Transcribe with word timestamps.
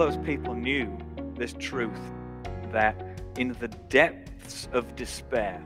those 0.00 0.16
people 0.16 0.54
knew 0.54 0.96
this 1.36 1.52
truth 1.58 2.00
that 2.72 2.96
in 3.36 3.54
the 3.60 3.68
depths 3.68 4.66
of 4.72 4.96
despair, 4.96 5.62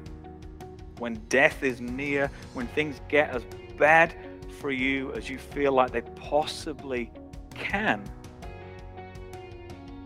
when 0.98 1.14
death 1.28 1.62
is 1.62 1.80
near, 1.80 2.28
when 2.52 2.66
things 2.66 3.00
get 3.08 3.30
as 3.30 3.44
bad 3.78 4.12
for 4.58 4.72
you 4.72 5.12
as 5.12 5.30
you 5.30 5.38
feel 5.38 5.70
like 5.70 5.92
they 5.92 6.00
possibly 6.16 7.12
can, 7.54 8.02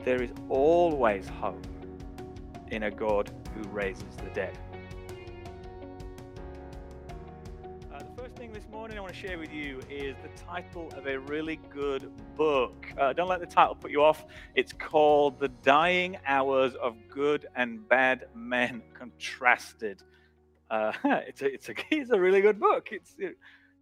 there 0.04 0.22
is 0.22 0.30
always 0.50 1.26
hope 1.26 1.66
in 2.70 2.82
a 2.82 2.90
God 2.90 3.30
who 3.54 3.66
raises 3.70 4.14
the 4.22 4.28
dead. 4.34 4.58
Morning 8.78 8.96
I 8.96 9.00
want 9.00 9.12
to 9.12 9.18
share 9.18 9.40
with 9.40 9.52
you 9.52 9.80
is 9.90 10.14
the 10.22 10.28
title 10.40 10.88
of 10.96 11.08
a 11.08 11.18
really 11.18 11.56
good 11.68 12.12
book. 12.36 12.86
Uh, 12.96 13.12
don't 13.12 13.26
let 13.26 13.40
the 13.40 13.46
title 13.46 13.74
put 13.74 13.90
you 13.90 14.04
off. 14.04 14.24
It's 14.54 14.72
called 14.72 15.40
The 15.40 15.48
Dying 15.48 16.16
Hours 16.24 16.76
of 16.76 16.96
Good 17.08 17.46
and 17.56 17.88
Bad 17.88 18.26
Men 18.36 18.82
Contrasted. 18.94 20.04
Uh, 20.70 20.92
it's, 21.04 21.42
a, 21.42 21.52
it's, 21.52 21.68
a, 21.68 21.74
it's 21.90 22.10
a 22.10 22.20
really 22.20 22.40
good 22.40 22.60
book. 22.60 22.90
It's 22.92 23.16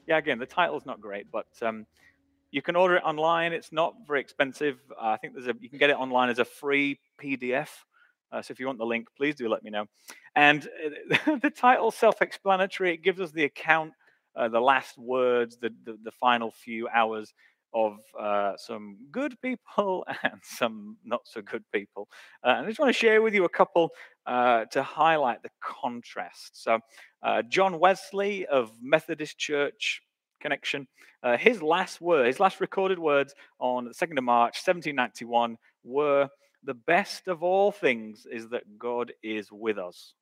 yeah, 0.06 0.16
again, 0.16 0.38
the 0.38 0.46
title's 0.46 0.87
not 0.87 0.98
great, 0.98 1.30
but 1.30 1.48
um, 1.60 1.84
you 2.51 2.62
can 2.62 2.74
order 2.74 2.96
it 2.96 3.02
online. 3.04 3.52
It's 3.52 3.73
not 3.73 3.96
very 4.06 4.23
expensive. 4.23 4.78
Uh, 4.90 5.09
I 5.09 5.18
think 5.18 5.34
there's 5.34 5.46
a 5.46 5.54
you 5.60 5.68
can 5.68 5.78
get 5.78 5.90
it 5.90 5.96
online 5.98 6.30
as 6.30 6.38
a 6.38 6.45
free 6.46 6.98
PDF. 7.23 7.68
Uh, 8.32 8.40
so 8.40 8.51
if 8.51 8.59
you 8.59 8.65
want 8.65 8.78
the 8.78 8.87
link, 8.87 9.09
please 9.15 9.34
do 9.34 9.46
let 9.46 9.62
me 9.62 9.70
know. 9.70 9.84
And 10.34 10.66
uh, 11.26 11.37
the 11.42 11.51
title 11.51 11.90
self-explanatory. 11.90 12.95
It 12.95 13.02
gives 13.02 13.20
us 13.20 13.30
the 13.30 13.45
account, 13.45 13.92
uh, 14.36 14.48
the 14.48 14.60
last 14.60 14.98
words, 14.98 15.58
the, 15.58 15.70
the, 15.84 15.98
the 16.02 16.10
final 16.10 16.50
few 16.50 16.88
hours 16.88 17.32
of 17.74 17.98
uh, 18.18 18.52
some 18.56 18.96
good 19.10 19.40
people 19.42 20.04
and 20.23 20.40
some 20.42 20.96
not 21.04 21.20
so 21.24 21.42
good 21.42 21.65
people. 21.73 22.09
Uh, 22.45 22.54
and 22.57 22.66
I 22.66 22.68
just 22.68 22.79
want 22.79 22.88
to 22.88 22.98
share 22.98 23.23
with 23.23 23.34
you 23.34 23.45
a 23.45 23.51
couple 23.51 23.90
uh, 24.26 24.64
to 24.66 24.82
highlight 24.82 25.42
the 25.42 25.51
contrast. 25.62 26.62
So, 26.62 26.79
uh, 27.23 27.42
John 27.42 27.79
Wesley 27.79 28.46
of 28.46 28.73
Methodist 28.80 29.38
Church 29.38 30.02
Connection, 30.40 30.88
uh, 31.23 31.37
his 31.37 31.62
last 31.62 32.01
word, 32.01 32.26
his 32.26 32.40
last 32.40 32.60
recorded 32.60 32.98
words 32.98 33.34
on 33.59 33.84
the 33.84 33.90
2nd 33.90 34.18
of 34.18 34.24
March, 34.24 34.57
1791, 34.64 35.57
were 35.84 36.29
The 36.62 36.74
best 36.74 37.29
of 37.29 37.42
all 37.42 37.73
things 37.73 38.26
is 38.30 38.48
that 38.48 38.79
God 38.79 39.12
is 39.23 39.52
with 39.52 39.79
us 39.79 40.14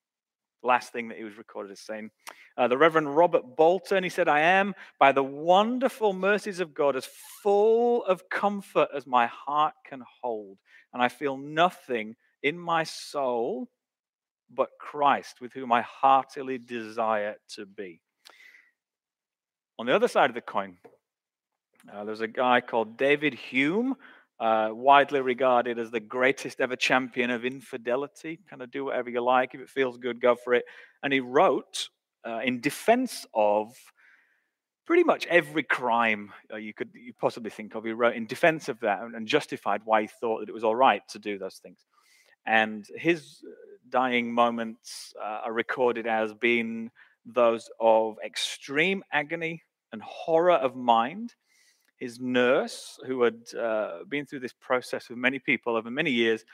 last 0.65 0.93
thing 0.93 1.09
that 1.09 1.19
he 1.19 1.25
was 1.25 1.37
recorded 1.37 1.73
as 1.73 1.81
saying. 1.81 2.11
Uh, 2.57 2.69
the 2.69 2.79
Reverend 2.79 3.17
Robert 3.17 3.57
Bolton, 3.57 4.03
he 4.03 4.11
said, 4.11 4.29
I 4.29 4.41
am, 4.41 4.75
by 4.99 5.13
the 5.13 5.23
wonderful 5.23 6.13
mercies 6.13 6.61
of 6.61 6.75
God, 6.75 6.97
as 6.97 7.07
full 7.43 8.05
of 8.05 8.29
comfort 8.29 8.89
as 8.95 9.07
my 9.07 9.27
heart 9.27 9.75
can 9.87 10.03
hold. 10.23 10.59
And 10.93 11.03
I 11.03 11.09
feel 11.09 11.37
nothing 11.37 12.17
in 12.43 12.59
my 12.59 12.85
soul 12.85 13.69
but 14.51 14.71
Christ, 14.79 15.41
with 15.41 15.53
whom 15.53 15.73
I 15.73 15.83
heartily 15.83 16.59
desire 16.59 17.37
to 17.55 17.67
be. 17.67 18.01
On 19.79 19.87
the 19.87 19.95
other 19.95 20.09
side 20.09 20.31
of 20.31 20.35
the 20.35 20.41
coin, 20.41 20.77
uh, 21.93 22.05
there's 22.05 22.21
a 22.21 22.29
guy 22.29 22.61
called 22.61 22.97
David 22.97 23.35
Hume 23.35 23.97
uh, 24.41 24.69
widely 24.73 25.21
regarded 25.21 25.79
as 25.79 25.91
the 25.91 26.01
greatest 26.01 26.61
ever 26.61 26.77
champion 26.77 27.31
of 27.31 27.45
infidelity. 27.45 28.41
Kind 28.49 28.63
of 28.63 28.71
do 28.71 28.85
whatever 28.85 29.11
you 29.11 29.23
like. 29.23 29.55
If 29.55 29.61
it 29.61 29.71
feels 29.71 29.97
good, 29.97 30.21
go 30.21 30.35
for 30.35 30.55
it. 30.55 30.65
And 31.03 31.13
he 31.13 31.21
wrote 31.21 31.89
uh, 32.27 32.41
in 32.45 32.61
defense 32.61 33.27
of 33.35 33.75
pretty 34.87 35.05
much 35.05 35.27
every 35.27 35.63
crime 35.63 36.33
uh, 36.53 36.57
you 36.57 36.75
could 36.75 36.91
you 36.95 37.13
possibly 37.21 37.51
think 37.51 37.75
of. 37.75 37.85
He 37.85 37.93
wrote 37.93 38.17
in 38.17 38.27
defense 38.27 38.69
of 38.69 38.81
that 38.81 39.03
and, 39.03 39.15
and 39.15 39.27
justified 39.27 39.83
why 39.85 40.03
he 40.03 40.09
thought 40.21 40.41
that 40.41 40.49
it 40.49 40.55
was 40.55 40.65
all 40.65 40.77
right 40.77 41.03
to 41.09 41.19
do 41.19 41.39
those 41.39 41.57
things. 41.57 41.79
And 42.47 42.87
his 42.97 43.41
uh, 43.47 43.51
dying 43.89 44.33
moments 44.33 45.15
are 45.23 45.53
recorded 45.53 46.07
as 46.07 46.35
being 46.35 46.91
those 47.25 47.71
of 47.81 48.17
extreme 48.25 49.03
agony 49.13 49.63
and 49.93 50.03
horror 50.03 50.53
of 50.53 50.77
mind 50.77 51.35
his 51.97 52.21
nurse, 52.21 52.99
who 53.07 53.23
had 53.23 53.41
uh, 53.59 54.05
been 54.09 54.27
through 54.27 54.41
this 54.41 54.55
process 54.61 55.09
with 55.09 55.19
many 55.19 55.39
people 55.39 55.77
over 55.77 55.91
many 55.91 56.11
years, 56.11 56.45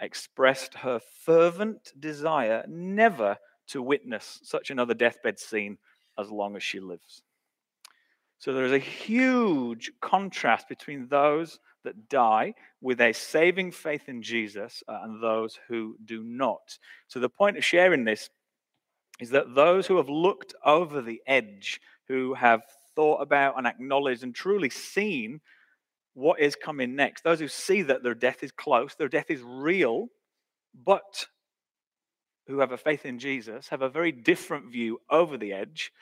expressed 0.00 0.74
her 0.74 1.00
fervent 1.24 1.92
desire 1.98 2.64
never 2.68 3.36
to 3.68 3.82
witness 3.82 4.40
such 4.42 4.70
another 4.70 4.94
deathbed 4.94 5.38
scene 5.38 5.78
as 6.18 6.30
long 6.30 6.56
as 6.56 6.62
she 6.62 6.80
lives. 6.80 7.22
So 8.38 8.52
there 8.52 8.66
is 8.66 8.72
a 8.72 8.78
huge 8.78 9.90
contrast 10.00 10.68
between 10.68 11.08
those 11.08 11.58
that 11.84 12.08
die 12.08 12.54
with 12.80 13.00
a 13.00 13.12
saving 13.12 13.72
faith 13.72 14.08
in 14.08 14.22
Jesus 14.22 14.82
uh, 14.86 15.00
and 15.02 15.22
those 15.22 15.58
who 15.68 15.96
do 16.04 16.22
not. 16.22 16.78
So 17.08 17.20
the 17.20 17.28
point 17.28 17.56
of 17.56 17.64
sharing 17.64 18.04
this 18.04 18.28
is 19.20 19.30
that 19.30 19.54
those 19.54 19.86
who 19.86 19.96
have 19.96 20.08
looked 20.08 20.54
over 20.64 21.00
the 21.00 21.22
edge, 21.26 21.80
who 22.08 22.34
have 22.34 22.62
thought 22.96 23.22
about 23.22 23.58
and 23.58 23.66
acknowledged 23.66 24.22
and 24.22 24.34
truly 24.34 24.70
seen 24.70 25.40
what 26.14 26.40
is 26.40 26.56
coming 26.56 26.94
next. 26.94 27.24
Those 27.24 27.40
who 27.40 27.48
see 27.48 27.82
that 27.82 28.02
their 28.02 28.14
death 28.14 28.42
is 28.42 28.52
close, 28.52 28.94
their 28.94 29.08
death 29.08 29.30
is 29.30 29.42
real, 29.42 30.08
but 30.74 31.26
who 32.46 32.60
have 32.60 32.72
a 32.72 32.78
faith 32.78 33.06
in 33.06 33.18
Jesus 33.18 33.68
have 33.68 33.82
a 33.82 33.88
very 33.88 34.12
different 34.12 34.70
view 34.70 35.00
over 35.10 35.36
the 35.38 35.52
edge 35.52 35.92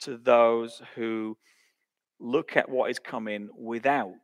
to 0.00 0.16
those 0.16 0.80
who 0.94 1.36
look 2.18 2.56
at 2.56 2.68
what 2.68 2.90
is 2.90 2.98
coming 2.98 3.48
without 3.56 4.14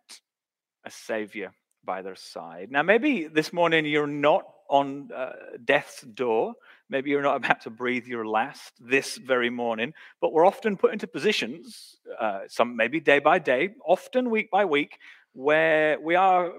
a 0.84 0.90
savior 0.90 1.52
by 1.84 2.02
their 2.02 2.16
side. 2.16 2.70
Now, 2.70 2.82
maybe 2.82 3.28
this 3.28 3.52
morning 3.52 3.86
you're 3.86 4.06
not 4.06 4.44
on 4.68 5.10
uh, 5.14 5.32
death's 5.64 6.02
door. 6.02 6.54
Maybe 6.90 7.10
you're 7.10 7.22
not 7.22 7.36
about 7.36 7.60
to 7.62 7.70
breathe 7.70 8.06
your 8.06 8.26
last 8.26 8.72
this 8.80 9.18
very 9.18 9.50
morning, 9.50 9.92
but 10.20 10.32
we're 10.32 10.46
often 10.46 10.76
put 10.76 10.92
into 10.92 11.06
positions, 11.06 11.96
uh, 12.18 12.40
some 12.48 12.76
maybe 12.76 12.98
day 12.98 13.18
by 13.18 13.38
day, 13.38 13.70
often 13.86 14.30
week 14.30 14.50
by 14.50 14.64
week, 14.64 14.98
where 15.32 16.00
we 16.00 16.14
are 16.14 16.52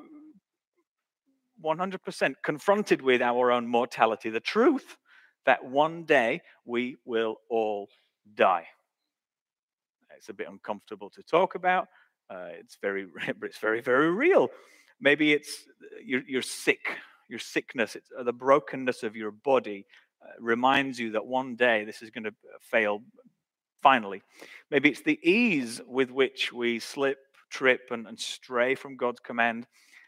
100% 1.64 2.34
confronted 2.44 3.02
with 3.02 3.22
our 3.22 3.52
own 3.52 3.68
mortality, 3.68 4.30
the 4.30 4.40
truth 4.40 4.98
that 5.46 5.66
one 5.66 6.04
day 6.04 6.42
we 6.64 6.98
will 7.06 7.38
all 7.50 7.90
die. 8.36 8.68
It's 10.16 10.30
a 10.30 10.34
bit 10.34 10.48
uncomfortable 10.48 11.10
to 11.12 11.24
talk 11.24 11.56
about. 11.56 11.88
Uh, 12.30 12.50
it's 12.52 12.78
very, 12.80 13.08
it's 13.42 13.58
very, 13.58 13.82
very 13.82 14.12
real. 14.12 14.50
Maybe 15.02 15.34
it's 15.34 15.66
you're, 16.04 16.24
you're 16.28 16.42
sick 16.44 16.98
your 17.30 17.40
sickness, 17.40 17.96
uh, 18.18 18.24
the 18.24 18.34
brokenness 18.34 19.04
of 19.04 19.16
your 19.16 19.32
body 19.32 19.86
uh, 19.86 20.09
reminds 20.40 21.00
you 21.00 21.12
that 21.12 21.26
one 21.26 21.56
day 21.56 21.84
this 21.84 22.02
is 22.02 22.10
going 22.10 22.26
to 22.26 22.30
uh, 22.30 22.58
fail 22.62 23.02
finally. 23.82 24.22
Maybe 24.72 24.90
it's 24.90 25.02
the 25.02 25.20
ease 25.24 25.82
with 25.88 26.12
which 26.12 26.52
we 26.52 26.80
slip, 26.80 27.18
trip, 27.50 27.82
and, 27.92 28.08
and 28.08 28.20
stray 28.20 28.76
from 28.76 28.98
God's 28.98 29.20
command. 29.20 29.68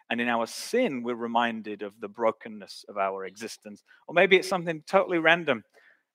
And 0.10 0.20
in 0.20 0.28
our 0.28 0.46
sin, 0.46 1.04
we're 1.04 1.16
reminded 1.16 1.82
of 1.82 1.94
the 2.00 2.10
brokenness 2.10 2.86
of 2.90 2.98
our 2.98 3.26
existence. 3.26 3.84
Or 4.08 4.14
maybe 4.14 4.36
it's 4.36 4.50
something 4.50 4.84
totally 4.86 5.20
random 5.20 5.64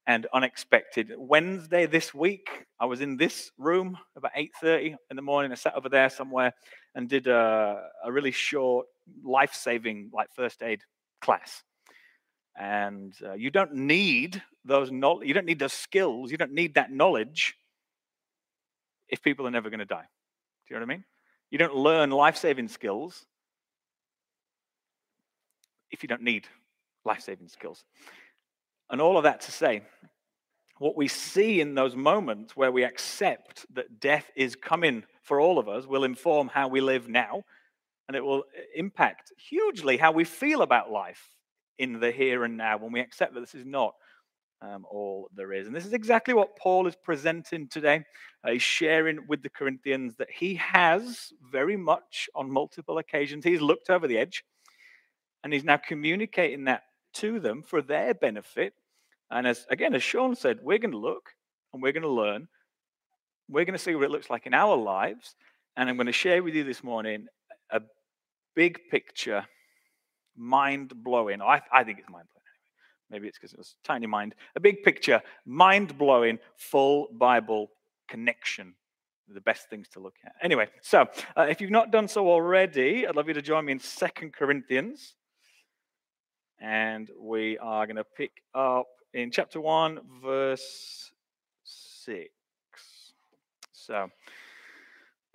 and 0.07 0.27
unexpected. 0.33 1.13
Wednesday 1.17 1.87
this 1.87 2.15
week, 2.15 2.67
I 2.79 2.85
was 2.85 3.01
in 3.01 3.17
this 3.17 3.51
room 3.59 3.99
about 4.15 4.33
8:30 4.37 4.97
in 5.11 5.17
the 5.17 5.23
morning. 5.23 5.51
I 5.51 5.57
sat 5.57 5.75
over 5.75 5.89
there 5.89 6.11
somewhere 6.11 6.53
and 6.95 7.09
did 7.09 7.27
a, 7.27 7.89
a 8.05 8.13
really 8.13 8.31
short, 8.31 8.87
life-saving, 9.25 10.11
like 10.13 10.31
first 10.33 10.63
aid 10.63 10.83
class. 11.21 11.63
And 12.59 13.15
uh, 13.25 13.35
you 13.35 13.51
don't 13.51 13.75
need 13.75 14.43
those 14.65 14.91
knowledge, 14.91 15.29
you 15.29 15.35
don't 15.35 15.47
need 15.47 15.59
those 15.59 15.73
skills, 15.73 16.31
you 16.31 16.39
don't 16.39 16.53
need 16.53 16.75
that 16.75 16.91
knowledge 16.91 17.55
if 19.09 19.23
people 19.23 19.47
are 19.47 19.51
never 19.51 19.71
going 19.71 19.81
to 19.81 19.85
die. 19.85 20.07
Do 20.67 20.75
you 20.75 20.81
know 20.81 20.87
what 20.87 20.93
I 20.93 20.97
mean? 20.97 21.05
You 21.51 21.59
don't 21.59 21.75
learn 21.75 22.11
life 22.11 22.37
saving 22.37 22.69
skills 22.69 23.25
if 25.91 26.03
you 26.03 26.09
don't 26.09 26.23
need 26.23 26.49
life 27.05 27.21
saving 27.21 27.49
skills. 27.49 27.85
And 28.91 29.01
all 29.01 29.17
of 29.17 29.25
that 29.25 29.43
to 29.43 29.53
say, 29.53 29.83
what 30.79 30.97
we 30.97 31.09
see 31.09 31.61
in 31.61 31.75
those 31.75 31.97
moments 31.97 32.57
where 32.57 32.73
we 32.73 32.85
accept 32.85 33.67
that 33.75 34.01
death 34.01 34.31
is 34.37 34.57
coming 34.57 35.05
for 35.23 35.41
all 35.41 35.59
of 35.59 35.69
us 35.69 35.87
will 35.87 36.05
inform 36.05 36.49
how 36.49 36.69
we 36.69 36.81
live 36.81 37.09
now 37.09 37.43
and 38.09 38.17
it 38.17 38.25
will 38.25 38.41
uh, 38.41 38.61
impact 38.75 39.33
hugely 39.37 39.97
how 39.97 40.13
we 40.13 40.25
feel 40.25 40.63
about 40.63 40.91
life 40.91 41.36
in 41.79 42.01
the 42.01 42.11
here 42.11 42.45
and 42.45 42.57
now 42.57 42.79
when 42.79 42.93
we 42.93 43.01
accept 43.01 43.35
that 43.35 43.41
this 43.41 43.55
is 43.55 43.67
not 43.67 43.95
um, 44.63 44.87
all 44.91 45.29
there 45.35 45.53
is. 45.53 45.67
And 45.67 45.77
this 45.77 45.87
is 45.87 45.93
exactly 45.93 46.35
what 46.35 46.57
Paul 46.57 46.87
is 46.87 46.97
presenting 46.97 47.69
today. 47.69 48.05
Uh, 48.43 48.53
he's 48.53 48.63
sharing 48.63 49.27
with 49.29 49.43
the 49.43 49.51
Corinthians 49.51 50.17
that 50.17 50.31
he 50.31 50.55
has 50.55 51.33
very 51.53 51.77
much 51.77 52.29
on 52.35 52.51
multiple 52.51 52.99
occasions, 52.99 53.45
he's 53.45 53.61
looked 53.61 53.91
over 53.91 54.07
the 54.07 54.19
edge 54.19 54.45
and 55.45 55.53
he's 55.53 55.65
now 55.65 55.77
communicating 55.77 56.65
that 56.65 56.83
to 57.15 57.39
them 57.39 57.63
for 57.63 57.83
their 57.83 58.15
benefit. 58.15 58.75
And 59.31 59.47
as 59.47 59.67
again, 59.71 59.95
as 59.95 60.03
Sean 60.03 60.35
said, 60.35 60.59
we're 60.63 60.79
going 60.79 60.93
to 60.93 60.99
look 60.99 61.31
and 61.73 61.83
we're 61.83 61.93
going 61.93 62.03
to 62.03 62.09
learn. 62.09 62.49
We're 63.49 63.65
going 63.65 63.79
to 63.79 63.83
see 63.83 63.95
what 63.95 64.05
it 64.05 64.11
looks 64.11 64.31
like 64.31 64.47
in 64.47 64.55
our 64.55 64.77
lives. 64.77 65.35
And 65.77 65.89
I'm 65.89 65.97
going 65.97 66.07
to 66.07 66.13
share 66.13 66.43
with 66.43 66.55
you 66.55 66.65
this 66.65 66.83
morning 66.83 67.27
a 67.71 67.81
big 68.55 68.79
picture 68.91 69.47
mind 70.37 70.93
blowing. 71.03 71.43
I, 71.43 71.61
I 71.73 71.85
think 71.85 71.99
it's 71.99 72.09
mind 72.09 72.27
blowing. 72.33 72.37
Maybe 73.11 73.29
it's 73.29 73.39
because 73.39 73.53
it 73.53 73.59
was 73.59 73.77
tiny 73.85 74.07
mind. 74.07 74.35
A 74.57 74.61
big 74.61 74.83
picture, 74.83 75.23
mind 75.45 75.97
blowing, 75.97 76.39
full 76.57 77.09
Bible 77.13 77.71
connection. 78.09 78.75
The 79.29 79.41
best 79.41 79.69
things 79.69 79.89
to 79.89 80.01
look 80.01 80.15
at. 80.25 80.35
Anyway, 80.41 80.69
so 80.83 81.07
uh, 81.37 81.47
if 81.49 81.61
you've 81.61 81.71
not 81.71 81.91
done 81.91 82.07
so 82.07 82.29
already, 82.29 83.07
I'd 83.07 83.17
love 83.17 83.27
you 83.27 83.35
to 83.35 83.43
join 83.43 83.65
me 83.65 83.73
in 83.73 83.81
Second 83.81 84.33
Corinthians. 84.33 85.15
And 86.61 87.11
we 87.21 87.59
are 87.59 87.87
going 87.87 87.97
to 87.97 88.05
pick 88.05 88.43
up 88.55 88.87
in 89.13 89.33
chapter 89.33 89.61
1, 89.61 90.01
verse 90.23 91.11
6. 91.65 92.31
So, 93.73 94.09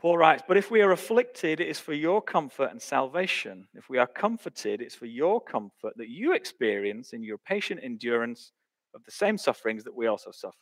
Paul 0.02 0.18
writes, 0.18 0.42
But 0.48 0.58
if 0.58 0.72
we 0.72 0.82
are 0.82 0.92
afflicted, 0.92 1.60
it 1.60 1.68
is 1.68 1.78
for 1.78 1.94
your 1.94 2.24
comfort 2.24 2.72
and 2.72 2.82
salvation. 2.82 3.68
If 3.76 3.88
we 3.88 4.00
are 4.00 4.08
comforted, 4.08 4.82
it's 4.82 4.96
for 4.96 5.06
your 5.06 5.40
comfort 5.40 5.94
that 5.98 6.10
you 6.10 6.34
experience 6.34 7.14
in 7.14 7.24
your 7.24 7.38
patient 7.38 7.82
endurance 7.84 8.52
of 8.96 9.04
the 9.06 9.12
same 9.12 9.38
sufferings 9.38 9.84
that 9.84 9.96
we 9.96 10.08
also 10.08 10.32
suffer. 10.32 10.56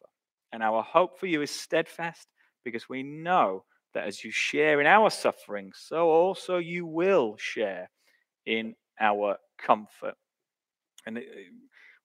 And 0.51 0.61
our 0.61 0.83
hope 0.83 1.17
for 1.17 1.27
you 1.27 1.41
is 1.41 1.51
steadfast 1.51 2.27
because 2.65 2.89
we 2.89 3.01
know 3.01 3.63
that 3.93 4.05
as 4.05 4.25
you 4.25 4.31
share 4.31 4.81
in 4.81 4.87
our 4.87 5.09
suffering, 5.09 5.71
so 5.73 6.09
also 6.09 6.57
you 6.57 6.85
will 6.85 7.37
share 7.37 7.89
in 8.45 8.75
our 8.99 9.37
comfort. 9.57 10.15
And 11.05 11.17
it, 11.17 11.27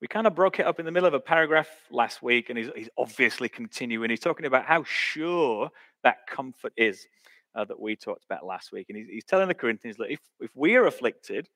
we 0.01 0.09
kind 0.09 0.27
of 0.27 0.35
broke 0.35 0.59
it 0.59 0.67
up 0.67 0.79
in 0.79 0.87
the 0.87 0.93
middle 0.93 1.07
of 1.07 1.15
a 1.15 1.21
paragraph 1.21 1.69
last 1.91 2.23
week, 2.23 2.51
and 2.51 2.59
he's, 2.59 2.69
he's 2.77 2.89
obviously 2.99 3.49
continuing. 3.49 4.11
He's 4.11 4.21
talking 4.21 4.47
about 4.47 4.65
how 4.67 4.85
sure 4.85 5.71
that 6.03 6.27
comfort 6.27 6.73
is 6.77 7.07
uh, 7.55 7.65
that 7.65 7.81
we 7.81 7.97
talked 7.97 8.25
about 8.25 8.45
last 8.45 8.73
week. 8.73 8.87
And 8.89 8.99
he's, 8.99 9.09
he's 9.09 9.25
telling 9.25 9.49
the 9.49 9.55
Corinthians 9.55 9.97
that 9.99 10.11
if, 10.11 10.21
if 10.41 10.51
we 10.55 10.77
are 10.77 10.87
afflicted, 10.87 11.49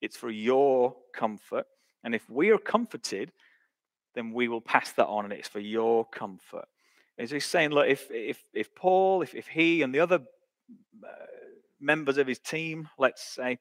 it's 0.00 0.16
for 0.16 0.30
your 0.30 0.96
comfort. 1.14 1.66
And 2.02 2.14
if 2.14 2.28
we 2.28 2.50
are 2.50 2.58
comforted, 2.58 3.32
then 4.14 4.32
we 4.32 4.48
will 4.48 4.60
pass 4.60 4.92
that 4.92 5.06
on, 5.06 5.24
and 5.24 5.32
it's 5.32 5.48
for 5.48 5.60
your 5.60 6.04
comfort. 6.04 6.66
As 7.18 7.30
he's 7.30 7.46
saying, 7.46 7.70
look, 7.70 7.88
if, 7.88 8.10
if, 8.10 8.42
if 8.52 8.74
Paul, 8.74 9.22
if, 9.22 9.34
if 9.34 9.46
he 9.46 9.82
and 9.82 9.94
the 9.94 10.00
other 10.00 10.20
uh, 11.02 11.08
members 11.80 12.18
of 12.18 12.26
his 12.26 12.38
team, 12.38 12.88
let's 12.98 13.22
say, 13.22 13.58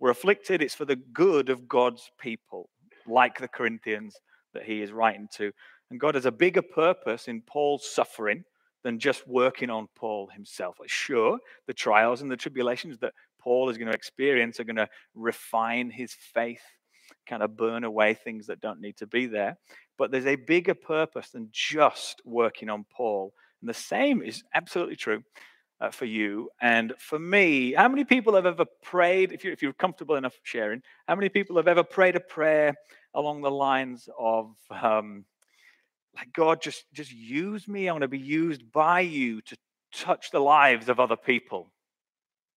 were 0.00 0.10
afflicted, 0.10 0.62
it's 0.62 0.74
for 0.74 0.84
the 0.84 0.96
good 0.96 1.48
of 1.48 1.68
God's 1.68 2.10
people, 2.18 2.70
like 3.06 3.38
the 3.38 3.48
Corinthians 3.48 4.16
that 4.52 4.64
he 4.64 4.82
is 4.82 4.92
writing 4.92 5.28
to. 5.36 5.52
And 5.90 6.00
God 6.00 6.14
has 6.14 6.26
a 6.26 6.32
bigger 6.32 6.62
purpose 6.62 7.28
in 7.28 7.42
Paul's 7.42 7.86
suffering 7.86 8.44
than 8.82 8.98
just 8.98 9.26
working 9.26 9.70
on 9.70 9.88
Paul 9.96 10.28
himself. 10.32 10.76
Sure, 10.86 11.38
the 11.66 11.74
trials 11.74 12.22
and 12.22 12.30
the 12.30 12.36
tribulations 12.36 12.98
that 12.98 13.12
Paul 13.40 13.68
is 13.70 13.78
going 13.78 13.88
to 13.88 13.94
experience 13.94 14.60
are 14.60 14.64
going 14.64 14.76
to 14.76 14.88
refine 15.14 15.90
his 15.90 16.14
faith, 16.14 16.62
kind 17.28 17.42
of 17.42 17.56
burn 17.56 17.84
away 17.84 18.14
things 18.14 18.46
that 18.46 18.60
don't 18.60 18.80
need 18.80 18.96
to 18.98 19.06
be 19.06 19.26
there. 19.26 19.56
But 19.96 20.10
there's 20.10 20.26
a 20.26 20.36
bigger 20.36 20.74
purpose 20.74 21.30
than 21.30 21.48
just 21.52 22.20
working 22.24 22.68
on 22.68 22.84
Paul. 22.94 23.32
And 23.60 23.68
the 23.68 23.74
same 23.74 24.22
is 24.22 24.42
absolutely 24.54 24.96
true 24.96 25.22
uh, 25.80 25.90
for 25.90 26.04
you 26.04 26.50
and 26.60 26.94
for 26.98 27.18
me. 27.18 27.72
How 27.72 27.88
many 27.88 28.04
people 28.04 28.34
have 28.34 28.46
ever 28.46 28.64
prayed, 28.82 29.32
if 29.32 29.44
you're, 29.44 29.52
if 29.52 29.62
you're 29.62 29.72
comfortable 29.72 30.16
enough 30.16 30.34
sharing, 30.42 30.82
how 31.08 31.14
many 31.14 31.28
people 31.28 31.56
have 31.56 31.68
ever 31.68 31.82
prayed 31.82 32.16
a 32.16 32.20
prayer 32.20 32.74
along 33.14 33.42
the 33.42 33.50
lines 33.50 34.08
of, 34.18 34.54
um, 34.70 35.24
like, 36.16 36.32
God, 36.32 36.62
just, 36.62 36.84
just 36.92 37.12
use 37.12 37.66
me. 37.66 37.88
I 37.88 37.92
want 37.92 38.02
to 38.02 38.08
be 38.08 38.18
used 38.18 38.70
by 38.72 39.00
you 39.00 39.40
to 39.42 39.56
touch 39.92 40.30
the 40.30 40.40
lives 40.40 40.88
of 40.88 41.00
other 41.00 41.16
people? 41.16 41.70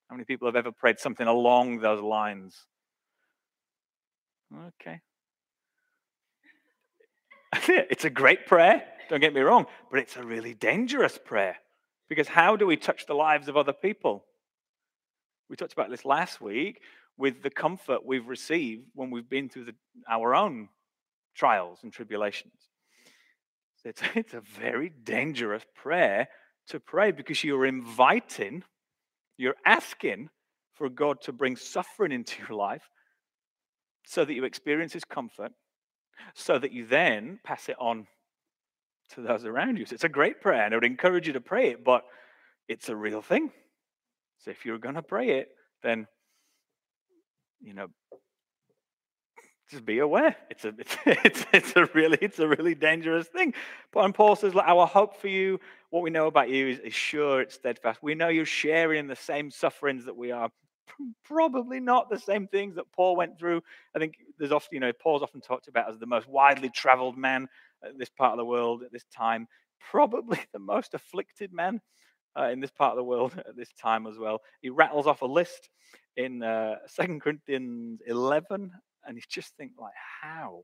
How 0.10 0.16
many 0.16 0.26
people 0.26 0.48
have 0.48 0.56
ever 0.56 0.72
prayed 0.72 1.00
something 1.00 1.28
along 1.28 1.80
those 1.80 2.02
lines? 2.02 2.66
Okay. 4.68 5.02
it's 7.68 8.06
a 8.06 8.10
great 8.10 8.46
prayer, 8.46 8.84
don't 9.10 9.20
get 9.20 9.34
me 9.34 9.42
wrong, 9.42 9.66
but 9.90 10.00
it's 10.00 10.16
a 10.16 10.24
really 10.24 10.54
dangerous 10.54 11.18
prayer 11.18 11.58
because 12.10 12.28
how 12.28 12.56
do 12.56 12.66
we 12.66 12.78
touch 12.78 13.06
the 13.06 13.14
lives 13.14 13.48
of 13.48 13.58
other 13.58 13.74
people? 13.74 14.24
We 15.50 15.56
talked 15.56 15.74
about 15.74 15.90
this 15.90 16.06
last 16.06 16.42
week 16.42 16.82
with 17.18 17.42
the 17.42 17.50
comfort 17.50 18.06
we've 18.06 18.28
received 18.28 18.86
when 18.94 19.10
we've 19.12 19.30
been 19.30 19.50
through 19.50 19.66
the, 19.66 19.76
our 20.10 20.36
own 20.36 20.70
trials 21.36 21.80
and 21.84 21.92
tribulations. 21.92 22.54
It's, 23.84 24.02
it's 24.16 24.34
a 24.34 24.42
very 24.42 24.90
dangerous 24.90 25.64
prayer 25.76 26.28
to 26.68 26.80
pray 26.80 27.12
because 27.12 27.44
you're 27.44 27.66
inviting, 27.66 28.64
you're 29.38 29.56
asking 29.66 30.30
for 30.76 30.90
God 30.90 31.22
to 31.22 31.32
bring 31.32 31.56
suffering 31.56 32.12
into 32.12 32.44
your 32.48 32.58
life 32.58 32.90
so 34.06 34.26
that 34.26 34.34
you 34.34 34.44
experience 34.44 34.94
His 34.94 35.06
comfort, 35.06 35.52
so 36.34 36.60
that 36.60 36.72
you 36.72 36.86
then 36.86 37.40
pass 37.44 37.70
it 37.70 37.78
on 37.80 38.08
to 39.16 39.22
those 39.22 39.46
around 39.46 39.78
you. 39.78 39.86
So 39.86 39.94
it's 39.94 40.04
a 40.04 40.10
great 40.10 40.42
prayer, 40.42 40.64
and 40.64 40.74
I 40.74 40.78
would 40.78 40.84
encourage 40.84 41.28
you 41.28 41.34
to 41.34 41.42
pray 41.42 41.70
it, 41.70 41.84
but 41.84 42.04
it's 42.68 42.90
a 42.90 42.96
real 42.96 43.22
thing. 43.22 43.52
So 44.40 44.52
if 44.52 44.66
you're 44.66 44.78
going 44.78 44.96
to 44.96 45.02
pray 45.02 45.40
it, 45.40 45.50
then, 45.84 46.08
you 47.62 47.74
know, 47.74 47.88
just 49.70 49.86
be 49.86 50.00
aware. 50.00 50.36
It's 50.50 50.66
a, 50.66 50.74
it's, 50.78 50.98
it's, 51.06 51.46
it's, 51.54 51.74
a 51.76 51.86
really, 51.94 52.18
it's 52.22 52.40
a 52.40 52.48
really 52.48 52.76
dangerous 52.76 53.28
thing. 53.28 53.54
But 53.92 54.12
Paul 54.14 54.36
says, 54.36 54.56
our 54.56 54.88
hope 54.88 55.20
for 55.20 55.28
you, 55.28 55.60
what 55.90 56.04
we 56.04 56.10
know 56.10 56.28
about 56.28 56.50
you 56.50 56.68
is, 56.70 56.80
is 56.80 56.94
sure, 56.94 57.42
it's 57.42 57.56
steadfast. 57.56 58.02
We 58.02 58.16
know 58.16 58.30
you're 58.30 58.46
sharing 58.46 59.00
in 59.00 59.08
the 59.08 59.16
same 59.16 59.52
sufferings 59.52 60.06
that 60.06 60.16
we 60.16 60.32
are. 60.32 60.50
Probably 61.24 61.80
not 61.80 62.10
the 62.10 62.20
same 62.20 62.48
things 62.48 62.76
that 62.76 62.92
Paul 62.94 63.16
went 63.16 63.38
through. 63.38 63.62
I 63.96 64.00
think 64.00 64.16
there's 64.38 64.52
often, 64.52 64.70
you 64.72 64.80
know, 64.80 64.94
Paul's 64.94 65.24
often 65.24 65.42
talked 65.42 65.68
about 65.68 65.90
as 65.90 66.00
the 66.00 66.06
most 66.06 66.28
widely 66.28 66.70
traveled 66.70 67.18
man 67.18 67.48
at 67.84 67.98
this 67.98 68.10
part 68.10 68.34
of 68.34 68.38
the 68.38 68.46
world 68.46 68.84
at 68.84 68.92
this 68.92 69.06
time. 69.16 69.48
Probably 69.92 70.40
the 70.54 70.60
most 70.60 70.94
afflicted 70.94 71.54
man 71.54 71.82
uh, 72.38 72.50
in 72.50 72.60
this 72.60 72.72
part 72.72 72.92
of 72.92 72.98
the 72.98 73.04
world 73.04 73.34
at 73.48 73.56
this 73.56 73.74
time 73.74 74.08
as 74.08 74.18
well. 74.18 74.42
He 74.62 74.70
rattles 74.70 75.08
off 75.08 75.22
a 75.22 75.26
list 75.26 75.70
in 76.16 76.44
uh, 76.44 76.76
2 77.00 77.20
Corinthians 77.20 78.02
11 78.06 78.72
and 79.06 79.16
you 79.16 79.24
just 79.30 79.56
think 79.56 79.72
like 79.80 79.94
how 80.22 80.64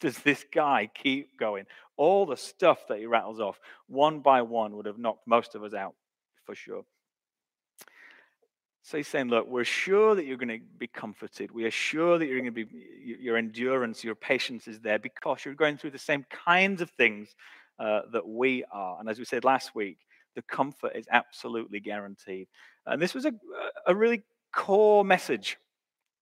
does 0.00 0.18
this 0.18 0.44
guy 0.52 0.88
keep 0.94 1.38
going 1.38 1.64
all 1.96 2.26
the 2.26 2.36
stuff 2.36 2.86
that 2.88 2.98
he 2.98 3.06
rattles 3.06 3.40
off 3.40 3.60
one 3.86 4.20
by 4.20 4.42
one 4.42 4.76
would 4.76 4.86
have 4.86 4.98
knocked 4.98 5.26
most 5.26 5.54
of 5.54 5.62
us 5.62 5.74
out 5.74 5.94
for 6.44 6.54
sure 6.54 6.84
so 8.90 8.96
he's 8.96 9.08
saying 9.08 9.28
look 9.28 9.46
we're 9.46 9.64
sure 9.64 10.14
that 10.14 10.24
you're 10.24 10.36
going 10.36 10.48
to 10.48 10.60
be 10.78 10.86
comforted 10.86 11.50
we 11.50 11.64
are 11.64 11.70
sure 11.70 12.18
that 12.18 12.26
you're 12.26 12.40
going 12.40 12.52
to 12.52 12.64
be 12.64 12.66
your 13.02 13.36
endurance 13.36 14.02
your 14.02 14.14
patience 14.14 14.66
is 14.66 14.80
there 14.80 14.98
because 14.98 15.44
you're 15.44 15.54
going 15.54 15.76
through 15.76 15.90
the 15.90 15.98
same 15.98 16.24
kinds 16.30 16.80
of 16.80 16.90
things 16.90 17.34
uh, 17.78 18.00
that 18.12 18.26
we 18.26 18.64
are 18.72 18.98
and 19.00 19.08
as 19.08 19.18
we 19.18 19.24
said 19.24 19.44
last 19.44 19.74
week 19.74 19.98
the 20.34 20.42
comfort 20.42 20.92
is 20.94 21.06
absolutely 21.10 21.80
guaranteed 21.80 22.46
and 22.86 23.00
this 23.00 23.14
was 23.14 23.24
a, 23.26 23.32
a 23.86 23.94
really 23.94 24.22
core 24.52 25.04
message 25.04 25.56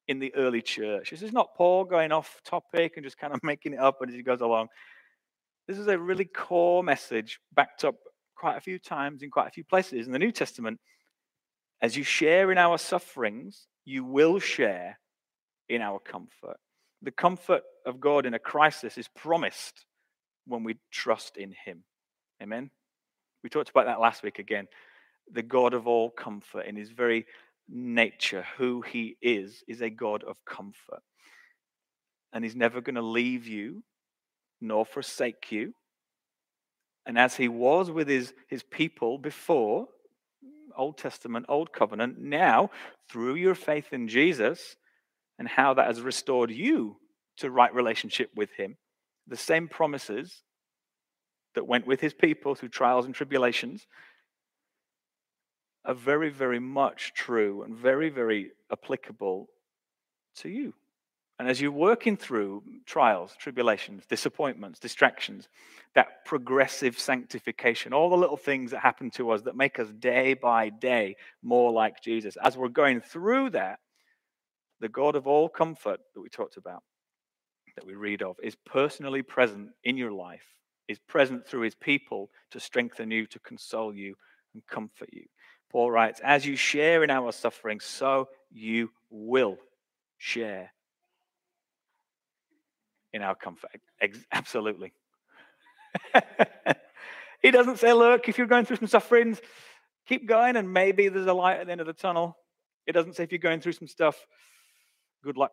in 0.08 0.18
the 0.18 0.34
early 0.34 0.62
church. 0.62 1.10
This 1.10 1.22
is 1.22 1.32
not 1.32 1.54
Paul 1.54 1.84
going 1.84 2.12
off 2.12 2.40
topic 2.44 2.94
and 2.96 3.04
just 3.04 3.18
kind 3.18 3.32
of 3.32 3.40
making 3.44 3.74
it 3.74 3.78
up 3.78 3.98
as 4.06 4.14
he 4.14 4.22
goes 4.22 4.40
along. 4.40 4.68
This 5.66 5.78
is 5.78 5.86
a 5.86 5.98
really 5.98 6.24
core 6.24 6.82
message 6.82 7.40
backed 7.54 7.84
up 7.84 7.94
quite 8.34 8.56
a 8.56 8.60
few 8.60 8.78
times 8.78 9.22
in 9.22 9.30
quite 9.30 9.48
a 9.48 9.50
few 9.50 9.64
places 9.64 10.06
in 10.06 10.12
the 10.12 10.18
New 10.18 10.32
Testament. 10.32 10.80
As 11.80 11.96
you 11.96 12.02
share 12.02 12.50
in 12.50 12.58
our 12.58 12.78
sufferings, 12.78 13.66
you 13.84 14.04
will 14.04 14.38
share 14.38 14.98
in 15.68 15.80
our 15.80 15.98
comfort. 15.98 16.56
The 17.02 17.12
comfort 17.12 17.62
of 17.86 18.00
God 18.00 18.26
in 18.26 18.34
a 18.34 18.38
crisis 18.38 18.98
is 18.98 19.08
promised 19.08 19.84
when 20.46 20.64
we 20.64 20.76
trust 20.90 21.36
in 21.36 21.54
Him. 21.64 21.84
Amen. 22.42 22.70
We 23.42 23.50
talked 23.50 23.70
about 23.70 23.86
that 23.86 24.00
last 24.00 24.22
week 24.22 24.38
again. 24.38 24.66
The 25.32 25.42
God 25.42 25.74
of 25.74 25.86
all 25.86 26.10
comfort 26.10 26.66
in 26.66 26.74
His 26.74 26.90
very 26.90 27.26
nature, 27.68 28.44
who 28.56 28.80
he 28.82 29.16
is, 29.20 29.62
is 29.68 29.82
a 29.82 29.90
God 29.90 30.24
of 30.24 30.44
comfort. 30.44 31.02
And 32.32 32.44
he's 32.44 32.56
never 32.56 32.80
going 32.80 32.96
to 32.96 33.02
leave 33.02 33.46
you 33.46 33.82
nor 34.60 34.84
forsake 34.84 35.52
you. 35.52 35.72
And 37.06 37.18
as 37.18 37.36
he 37.36 37.48
was 37.48 37.90
with 37.90 38.08
his, 38.08 38.34
his 38.48 38.62
people 38.62 39.18
before, 39.18 39.86
Old 40.78 40.96
Testament, 40.96 41.46
Old 41.48 41.72
Covenant, 41.72 42.18
now 42.18 42.70
through 43.10 43.34
your 43.34 43.54
faith 43.54 43.92
in 43.92 44.08
Jesus 44.08 44.76
and 45.38 45.48
how 45.48 45.74
that 45.74 45.86
has 45.86 46.00
restored 46.00 46.50
you 46.50 46.96
to 47.38 47.50
right 47.50 47.74
relationship 47.74 48.30
with 48.34 48.50
him, 48.52 48.76
the 49.26 49.36
same 49.36 49.68
promises 49.68 50.42
that 51.54 51.66
went 51.66 51.86
with 51.86 52.00
his 52.00 52.14
people 52.14 52.54
through 52.54 52.68
trials 52.70 53.04
and 53.04 53.14
tribulations 53.14 53.86
are 55.84 55.94
very, 55.94 56.30
very 56.30 56.58
much 56.58 57.12
true 57.14 57.62
and 57.62 57.76
very, 57.76 58.10
very 58.10 58.50
applicable 58.70 59.48
to 60.36 60.48
you. 60.48 60.74
And 61.38 61.48
as 61.48 61.60
you're 61.60 61.70
working 61.70 62.16
through 62.16 62.64
trials, 62.84 63.36
tribulations, 63.38 64.04
disappointments, 64.06 64.80
distractions, 64.80 65.48
that 65.94 66.24
progressive 66.24 66.98
sanctification, 66.98 67.92
all 67.92 68.10
the 68.10 68.16
little 68.16 68.36
things 68.36 68.72
that 68.72 68.80
happen 68.80 69.10
to 69.12 69.30
us 69.30 69.42
that 69.42 69.56
make 69.56 69.78
us 69.78 69.88
day 70.00 70.34
by 70.34 70.68
day 70.68 71.16
more 71.42 71.70
like 71.70 72.02
Jesus, 72.02 72.36
as 72.42 72.56
we're 72.56 72.68
going 72.68 73.00
through 73.00 73.50
that, 73.50 73.78
the 74.80 74.88
God 74.88 75.14
of 75.14 75.28
all 75.28 75.48
comfort 75.48 76.00
that 76.14 76.20
we 76.20 76.28
talked 76.28 76.56
about, 76.56 76.82
that 77.76 77.86
we 77.86 77.94
read 77.94 78.22
of, 78.22 78.36
is 78.42 78.56
personally 78.66 79.22
present 79.22 79.70
in 79.84 79.96
your 79.96 80.12
life, 80.12 80.54
is 80.88 80.98
present 80.98 81.46
through 81.46 81.62
his 81.62 81.74
people 81.76 82.30
to 82.50 82.58
strengthen 82.58 83.12
you, 83.12 83.26
to 83.26 83.38
console 83.40 83.94
you, 83.94 84.16
and 84.54 84.66
comfort 84.66 85.10
you. 85.12 85.24
Paul 85.70 85.92
writes, 85.92 86.20
As 86.24 86.44
you 86.44 86.56
share 86.56 87.04
in 87.04 87.10
our 87.10 87.30
suffering, 87.30 87.78
so 87.78 88.28
you 88.50 88.90
will 89.10 89.56
share 90.16 90.72
in 93.18 93.24
our 93.24 93.34
comfort. 93.34 93.70
Absolutely. 94.32 94.92
he 97.42 97.50
doesn't 97.50 97.78
say, 97.78 97.92
Look, 97.92 98.28
if 98.28 98.38
you're 98.38 98.46
going 98.46 98.64
through 98.64 98.76
some 98.76 98.86
sufferings, 98.86 99.40
keep 100.06 100.26
going 100.26 100.56
and 100.56 100.72
maybe 100.72 101.08
there's 101.08 101.26
a 101.26 101.34
light 101.34 101.58
at 101.58 101.66
the 101.66 101.72
end 101.72 101.80
of 101.80 101.86
the 101.88 101.92
tunnel. 101.92 102.36
It 102.86 102.92
doesn't 102.92 103.16
say 103.16 103.24
if 103.24 103.32
you're 103.32 103.40
going 103.40 103.60
through 103.60 103.72
some 103.72 103.88
stuff, 103.88 104.16
good 105.24 105.36
luck. 105.36 105.52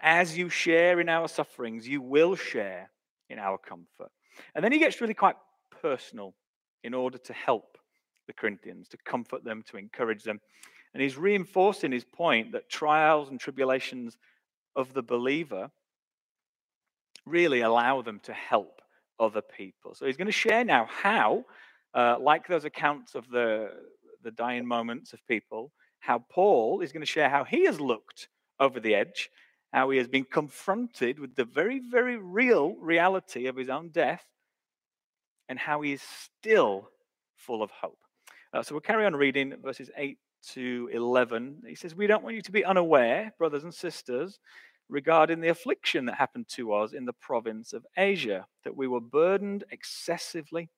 As 0.00 0.36
you 0.36 0.48
share 0.48 1.00
in 1.00 1.08
our 1.08 1.28
sufferings, 1.28 1.86
you 1.86 2.00
will 2.00 2.34
share 2.34 2.90
in 3.28 3.38
our 3.38 3.58
comfort. 3.58 4.10
And 4.54 4.64
then 4.64 4.72
he 4.72 4.78
gets 4.78 5.00
really 5.00 5.14
quite 5.14 5.36
personal 5.82 6.34
in 6.82 6.94
order 6.94 7.18
to 7.18 7.32
help 7.32 7.76
the 8.26 8.32
Corinthians, 8.32 8.88
to 8.88 8.96
comfort 9.04 9.44
them, 9.44 9.62
to 9.68 9.76
encourage 9.76 10.24
them. 10.24 10.40
And 10.94 11.02
he's 11.02 11.16
reinforcing 11.16 11.92
his 11.92 12.04
point 12.04 12.52
that 12.52 12.70
trials 12.70 13.28
and 13.28 13.38
tribulations 13.38 14.16
of 14.74 14.92
the 14.92 15.02
believer 15.02 15.70
really 17.26 17.60
allow 17.60 18.02
them 18.02 18.20
to 18.24 18.32
help 18.32 18.80
other 19.18 19.42
people. 19.42 19.94
So 19.94 20.06
he's 20.06 20.16
going 20.16 20.26
to 20.26 20.32
share 20.32 20.64
now 20.64 20.88
how, 20.88 21.44
uh, 21.94 22.16
like 22.20 22.46
those 22.46 22.64
accounts 22.64 23.14
of 23.14 23.28
the, 23.28 23.70
the 24.22 24.30
dying 24.30 24.66
moments 24.66 25.12
of 25.12 25.26
people, 25.26 25.72
how 26.00 26.24
Paul 26.30 26.80
is 26.80 26.92
going 26.92 27.02
to 27.02 27.06
share 27.06 27.28
how 27.28 27.44
he 27.44 27.66
has 27.66 27.80
looked 27.80 28.28
over 28.60 28.80
the 28.80 28.94
edge, 28.94 29.30
how 29.72 29.90
he 29.90 29.98
has 29.98 30.08
been 30.08 30.24
confronted 30.24 31.18
with 31.18 31.34
the 31.34 31.44
very, 31.44 31.80
very 31.90 32.16
real 32.16 32.76
reality 32.76 33.46
of 33.46 33.56
his 33.56 33.68
own 33.68 33.90
death, 33.90 34.24
and 35.48 35.58
how 35.58 35.80
he 35.80 35.92
is 35.92 36.02
still 36.02 36.88
full 37.36 37.62
of 37.62 37.70
hope. 37.70 37.98
Uh, 38.52 38.62
so 38.62 38.74
we'll 38.74 38.80
carry 38.80 39.04
on 39.04 39.14
reading 39.14 39.54
verses 39.62 39.90
8 39.96 40.18
to 40.48 40.88
11. 40.92 41.62
He 41.66 41.74
says, 41.74 41.94
We 41.94 42.06
don't 42.06 42.22
want 42.22 42.36
you 42.36 42.42
to 42.42 42.52
be 42.52 42.64
unaware, 42.64 43.32
brothers 43.38 43.64
and 43.64 43.74
sisters, 43.74 44.38
regarding 44.88 45.40
the 45.40 45.48
affliction 45.48 46.06
that 46.06 46.14
happened 46.14 46.48
to 46.48 46.72
us 46.72 46.92
in 46.92 47.04
the 47.04 47.12
province 47.12 47.72
of 47.72 47.86
Asia, 47.96 48.46
that 48.64 48.76
we 48.76 48.86
were 48.86 49.00
burdened 49.00 49.64
excessively 49.70 50.68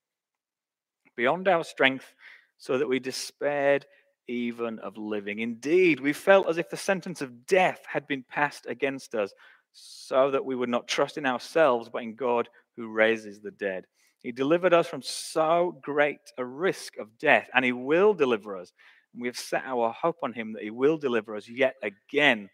beyond 1.16 1.48
our 1.48 1.64
strength, 1.64 2.14
so 2.58 2.78
that 2.78 2.88
we 2.88 2.98
despaired 2.98 3.86
even 4.28 4.78
of 4.80 4.96
living. 4.96 5.40
Indeed, 5.40 6.00
we 6.00 6.12
felt 6.12 6.48
as 6.48 6.58
if 6.58 6.70
the 6.70 6.76
sentence 6.76 7.22
of 7.22 7.46
death 7.46 7.80
had 7.86 8.06
been 8.06 8.24
passed 8.28 8.66
against 8.66 9.14
us, 9.14 9.32
so 9.72 10.30
that 10.30 10.44
we 10.44 10.54
would 10.54 10.68
not 10.68 10.88
trust 10.88 11.18
in 11.18 11.26
ourselves, 11.26 11.88
but 11.88 12.02
in 12.02 12.14
God 12.14 12.48
who 12.76 12.88
raises 12.92 13.40
the 13.40 13.50
dead. 13.50 13.84
He 14.20 14.32
delivered 14.32 14.74
us 14.74 14.86
from 14.86 15.02
so 15.02 15.78
great 15.82 16.18
a 16.36 16.44
risk 16.44 16.96
of 16.98 17.16
death, 17.18 17.48
and 17.54 17.64
He 17.64 17.72
will 17.72 18.14
deliver 18.14 18.56
us. 18.56 18.72
We 19.16 19.28
have 19.28 19.38
set 19.38 19.62
our 19.64 19.92
hope 19.92 20.18
on 20.22 20.32
Him 20.32 20.52
that 20.52 20.62
He 20.62 20.70
will 20.70 20.98
deliver 20.98 21.36
us 21.36 21.48
yet 21.48 21.76
again, 21.82 22.50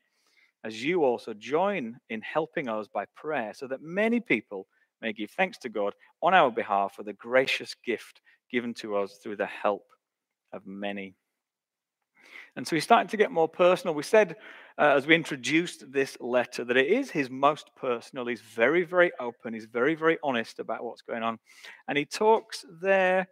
as 0.64 0.83
you 0.83 1.04
also 1.04 1.35
join 1.35 1.99
in 2.09 2.23
helping 2.23 2.68
us 2.68 2.88
by 2.88 3.04
prayer, 3.14 3.52
so 3.54 3.66
that 3.68 3.83
many 3.83 4.18
people 4.18 4.66
may 5.02 5.12
give 5.12 5.30
thanks 5.30 5.59
to 5.59 5.68
God 5.68 5.94
on 6.23 6.35
our 6.35 6.50
behalf 6.50 6.94
for 6.97 7.02
the 7.02 7.12
gracious 7.12 7.75
gift 7.85 8.23
given 8.50 8.73
to 8.75 8.97
us 8.97 9.18
through 9.23 9.37
the 9.37 9.47
help 9.47 9.85
of 10.52 10.66
many. 10.66 11.14
And 12.56 12.66
so 12.66 12.76
he's 12.76 12.85
starting 12.85 13.09
to 13.09 13.16
get 13.16 13.33
more 13.33 13.49
personal. 13.49 13.94
We 13.94 14.04
said 14.04 14.37
uh, 14.78 14.94
as 14.97 15.06
we 15.06 15.14
introduced 15.14 15.92
this 15.92 16.16
letter 16.21 16.64
that 16.64 16.76
it 16.76 16.87
is 16.87 17.11
his 17.11 17.28
most 17.28 17.71
personal. 17.76 18.26
He's 18.26 18.40
very, 18.40 18.85
very 18.85 19.12
open. 19.21 19.54
He's 19.54 19.66
very, 19.66 19.94
very 19.94 20.18
honest 20.23 20.59
about 20.59 20.85
what's 20.85 21.02
going 21.02 21.23
on. 21.23 21.38
And 21.88 21.99
he 21.99 22.04
talks 22.04 22.64
there 22.80 23.28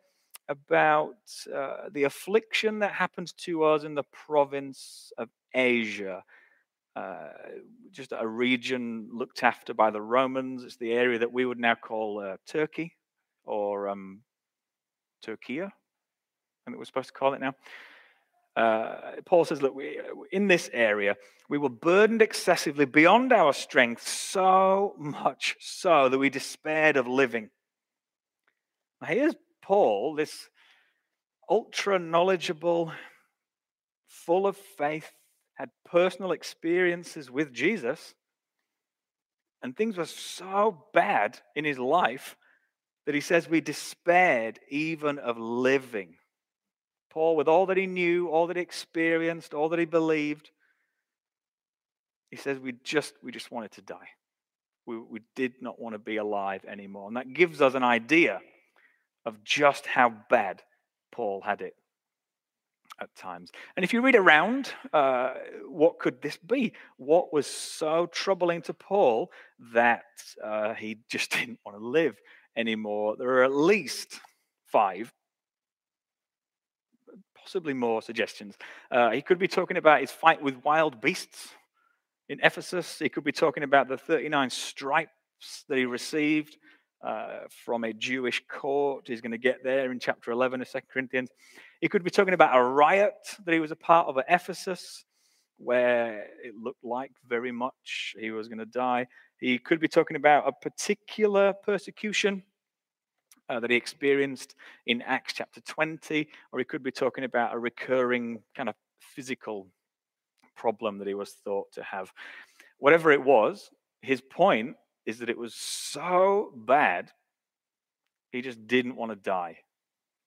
about 0.48 1.14
uh, 1.54 1.88
the 1.92 2.04
affliction 2.04 2.80
that 2.80 2.92
happened 2.92 3.32
to 3.38 3.64
us 3.64 3.84
in 3.84 3.94
the 3.94 4.04
province 4.12 5.12
of 5.18 5.28
Asia. 5.54 6.22
Uh, 6.94 7.30
just 7.90 8.12
a 8.18 8.26
region 8.26 9.08
looked 9.12 9.42
after 9.42 9.72
by 9.74 9.90
the 9.90 10.00
Romans. 10.00 10.64
It's 10.64 10.76
the 10.76 10.92
area 10.92 11.18
that 11.18 11.32
we 11.32 11.44
would 11.44 11.58
now 11.58 11.74
call 11.74 12.20
uh, 12.20 12.36
Turkey 12.46 12.94
or 13.44 13.88
um, 13.88 14.22
Türkiye, 15.22 15.66
I 15.66 15.70
think 16.66 16.78
we're 16.78 16.84
supposed 16.84 17.08
to 17.08 17.12
call 17.14 17.34
it 17.34 17.40
now. 17.40 17.54
Uh, 18.54 19.12
Paul 19.24 19.44
says, 19.44 19.62
Look, 19.62 19.74
we, 19.74 19.98
in 20.30 20.46
this 20.46 20.68
area, 20.72 21.16
we 21.48 21.58
were 21.58 21.70
burdened 21.70 22.22
excessively 22.22 22.84
beyond 22.84 23.32
our 23.32 23.52
strength, 23.52 24.06
so 24.06 24.94
much 24.98 25.56
so 25.60 26.08
that 26.08 26.18
we 26.18 26.28
despaired 26.28 26.96
of 26.96 27.06
living. 27.06 27.50
Now, 29.00 29.08
here's 29.08 29.34
Paul, 29.62 30.14
this 30.14 30.48
ultra 31.48 31.98
knowledgeable, 31.98 32.92
full 34.06 34.46
of 34.46 34.56
faith, 34.56 35.10
personal 35.92 36.32
experiences 36.32 37.30
with 37.30 37.52
Jesus, 37.52 38.14
and 39.62 39.76
things 39.76 39.98
were 39.98 40.06
so 40.06 40.84
bad 40.94 41.38
in 41.54 41.66
his 41.66 41.78
life 41.78 42.34
that 43.04 43.14
he 43.14 43.20
says 43.20 43.48
we 43.48 43.60
despaired 43.60 44.58
even 44.70 45.18
of 45.18 45.38
living. 45.38 46.14
Paul, 47.10 47.36
with 47.36 47.46
all 47.46 47.66
that 47.66 47.76
he 47.76 47.86
knew, 47.86 48.28
all 48.28 48.46
that 48.46 48.56
he 48.56 48.62
experienced, 48.62 49.52
all 49.52 49.68
that 49.68 49.78
he 49.78 49.84
believed, 49.84 50.50
he 52.30 52.38
says 52.38 52.58
we 52.58 52.72
just 52.82 53.12
we 53.22 53.30
just 53.30 53.52
wanted 53.52 53.72
to 53.72 53.82
die. 53.82 54.08
We, 54.86 54.98
we 54.98 55.20
did 55.36 55.60
not 55.60 55.78
want 55.78 55.94
to 55.94 55.98
be 55.98 56.16
alive 56.16 56.64
anymore. 56.66 57.06
And 57.06 57.16
that 57.18 57.34
gives 57.34 57.60
us 57.60 57.74
an 57.74 57.84
idea 57.84 58.40
of 59.26 59.44
just 59.44 59.86
how 59.86 60.12
bad 60.30 60.62
Paul 61.12 61.42
had 61.44 61.60
it 61.60 61.74
at 63.02 63.14
times. 63.14 63.50
And 63.76 63.84
if 63.84 63.92
you 63.92 64.00
read 64.00 64.16
around, 64.16 64.72
uh, 64.92 65.34
what 65.68 65.98
could 65.98 66.22
this 66.22 66.36
be? 66.36 66.72
What 66.96 67.32
was 67.32 67.46
so 67.46 68.06
troubling 68.06 68.62
to 68.62 68.74
Paul 68.74 69.30
that 69.74 70.04
uh, 70.42 70.74
he 70.74 70.98
just 71.10 71.32
didn't 71.32 71.60
want 71.64 71.78
to 71.78 71.84
live 71.84 72.16
anymore? 72.56 73.16
There 73.18 73.28
are 73.28 73.44
at 73.44 73.54
least 73.54 74.20
five 74.66 75.12
possibly 77.34 77.74
more 77.74 78.00
suggestions. 78.00 78.56
Uh, 78.90 79.10
he 79.10 79.20
could 79.20 79.38
be 79.38 79.48
talking 79.48 79.76
about 79.76 80.00
his 80.00 80.12
fight 80.12 80.40
with 80.40 80.62
wild 80.64 81.00
beasts 81.00 81.48
in 82.28 82.38
Ephesus. 82.42 82.98
He 83.00 83.08
could 83.08 83.24
be 83.24 83.32
talking 83.32 83.64
about 83.64 83.88
the 83.88 83.98
39 83.98 84.48
stripes 84.50 85.10
that 85.68 85.76
he 85.76 85.84
received 85.84 86.56
uh, 87.04 87.40
from 87.64 87.84
a 87.84 87.92
Jewish 87.92 88.42
court. 88.48 89.08
He's 89.08 89.20
going 89.20 89.32
to 89.32 89.38
get 89.38 89.64
there 89.64 89.90
in 89.90 89.98
chapter 89.98 90.30
11 90.30 90.62
of 90.62 90.70
2 90.70 90.78
Corinthians. 90.92 91.30
He 91.82 91.88
could 91.88 92.04
be 92.04 92.10
talking 92.10 92.32
about 92.32 92.56
a 92.56 92.62
riot 92.62 93.36
that 93.44 93.52
he 93.52 93.58
was 93.58 93.72
a 93.72 93.76
part 93.76 94.06
of 94.06 94.16
at 94.16 94.26
Ephesus, 94.28 95.04
where 95.58 96.28
it 96.44 96.54
looked 96.54 96.84
like 96.84 97.10
very 97.26 97.50
much 97.50 98.14
he 98.16 98.30
was 98.30 98.46
going 98.46 98.60
to 98.60 98.66
die. 98.66 99.08
He 99.38 99.58
could 99.58 99.80
be 99.80 99.88
talking 99.88 100.16
about 100.16 100.46
a 100.46 100.52
particular 100.52 101.52
persecution 101.52 102.44
uh, 103.48 103.58
that 103.58 103.70
he 103.70 103.76
experienced 103.76 104.54
in 104.86 105.02
Acts 105.02 105.32
chapter 105.32 105.60
20, 105.60 106.28
or 106.52 106.60
he 106.60 106.64
could 106.64 106.84
be 106.84 106.92
talking 106.92 107.24
about 107.24 107.52
a 107.52 107.58
recurring 107.58 108.44
kind 108.54 108.68
of 108.68 108.76
physical 109.00 109.66
problem 110.54 110.98
that 110.98 111.08
he 111.08 111.14
was 111.14 111.32
thought 111.44 111.72
to 111.72 111.82
have. 111.82 112.12
Whatever 112.78 113.10
it 113.10 113.24
was, 113.24 113.70
his 114.02 114.20
point 114.20 114.76
is 115.04 115.18
that 115.18 115.28
it 115.28 115.36
was 115.36 115.56
so 115.56 116.52
bad, 116.54 117.10
he 118.30 118.40
just 118.40 118.68
didn't 118.68 118.94
want 118.94 119.10
to 119.10 119.16
die 119.16 119.58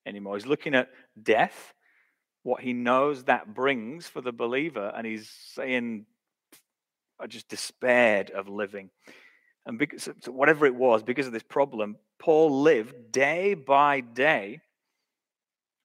anymore. 0.06 0.36
He's 0.36 0.46
looking 0.46 0.74
at 0.74 0.88
death, 1.20 1.74
what 2.42 2.62
he 2.62 2.72
knows 2.72 3.24
that 3.24 3.52
brings 3.54 4.06
for 4.06 4.20
the 4.20 4.32
believer, 4.32 4.92
and 4.96 5.06
he's 5.06 5.28
saying, 5.54 6.06
I 7.18 7.26
just 7.26 7.48
despaired 7.48 8.30
of 8.30 8.48
living. 8.48 8.90
And 9.66 9.78
because, 9.78 10.08
so 10.20 10.30
whatever 10.30 10.64
it 10.64 10.74
was, 10.74 11.02
because 11.02 11.26
of 11.26 11.32
this 11.32 11.42
problem, 11.42 11.96
Paul 12.18 12.62
lived 12.62 13.10
day 13.10 13.54
by 13.54 14.00
day 14.00 14.60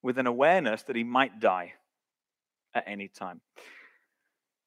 with 0.04 0.18
an 0.18 0.28
awareness 0.28 0.84
that 0.84 0.96
he 0.96 1.04
might 1.04 1.40
die 1.40 1.74
at 2.74 2.84
any 2.88 3.08
time. 3.08 3.42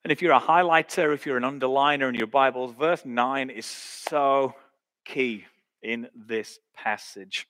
And 0.04 0.12
if 0.12 0.20
you're 0.20 0.32
a 0.32 0.40
highlighter, 0.40 1.14
if 1.14 1.24
you're 1.26 1.38
an 1.38 1.44
underliner 1.44 2.08
in 2.08 2.14
your 2.14 2.26
Bibles, 2.26 2.74
verse 2.74 3.04
9 3.04 3.50
is 3.50 3.66
so 3.66 4.54
key 5.04 5.44
in 5.82 6.08
this 6.14 6.58
passage. 6.76 7.46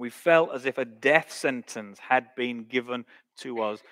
We 0.00 0.08
felt 0.08 0.54
as 0.54 0.64
if 0.64 0.78
a 0.78 0.86
death 0.86 1.30
sentence 1.30 1.98
had 1.98 2.34
been 2.34 2.64
given 2.64 3.04
to 3.40 3.62
us. 3.62 3.82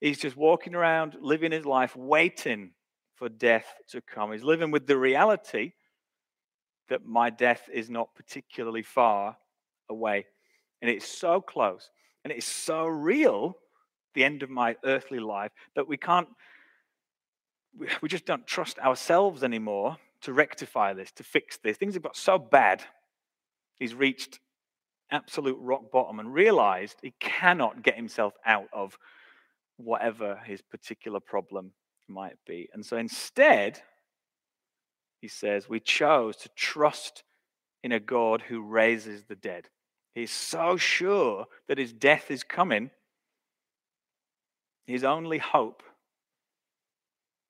He's 0.00 0.18
just 0.18 0.34
walking 0.34 0.74
around, 0.74 1.18
living 1.20 1.52
his 1.52 1.66
life, 1.66 1.94
waiting 1.94 2.70
for 3.16 3.28
death 3.28 3.66
to 3.90 4.00
come. 4.00 4.32
He's 4.32 4.42
living 4.42 4.70
with 4.70 4.86
the 4.86 4.96
reality 4.96 5.72
that 6.88 7.04
my 7.04 7.28
death 7.28 7.68
is 7.70 7.90
not 7.90 8.14
particularly 8.14 8.82
far 8.82 9.36
away. 9.90 10.24
And 10.80 10.90
it's 10.90 11.06
so 11.06 11.42
close 11.42 11.90
and 12.24 12.32
it's 12.32 12.46
so 12.46 12.86
real, 12.86 13.58
the 14.14 14.24
end 14.24 14.42
of 14.42 14.48
my 14.48 14.74
earthly 14.84 15.20
life, 15.20 15.52
that 15.76 15.86
we 15.86 15.98
can't 15.98 16.28
we 18.00 18.08
just 18.08 18.24
don't 18.24 18.46
trust 18.46 18.78
ourselves 18.78 19.44
anymore 19.44 19.98
to 20.22 20.32
rectify 20.32 20.94
this, 20.94 21.12
to 21.12 21.22
fix 21.22 21.58
this. 21.58 21.76
Things 21.76 21.92
have 21.92 22.02
got 22.02 22.16
so 22.16 22.38
bad. 22.38 22.82
He's 23.78 23.94
reached 23.94 24.40
absolute 25.10 25.58
rock 25.60 25.90
bottom 25.90 26.20
and 26.20 26.32
realized 26.32 26.98
he 27.02 27.14
cannot 27.20 27.82
get 27.82 27.96
himself 27.96 28.34
out 28.44 28.68
of 28.72 28.98
whatever 29.76 30.40
his 30.44 30.60
particular 30.60 31.20
problem 31.20 31.72
might 32.08 32.36
be. 32.46 32.68
And 32.72 32.84
so 32.84 32.96
instead, 32.96 33.80
he 35.20 35.28
says, 35.28 35.68
we 35.68 35.80
chose 35.80 36.36
to 36.38 36.48
trust 36.56 37.22
in 37.82 37.92
a 37.92 38.00
God 38.00 38.42
who 38.42 38.62
raises 38.62 39.24
the 39.24 39.36
dead. 39.36 39.68
He's 40.14 40.32
so 40.32 40.76
sure 40.76 41.46
that 41.68 41.78
his 41.78 41.92
death 41.92 42.30
is 42.30 42.42
coming. 42.42 42.90
His 44.86 45.04
only 45.04 45.38
hope 45.38 45.82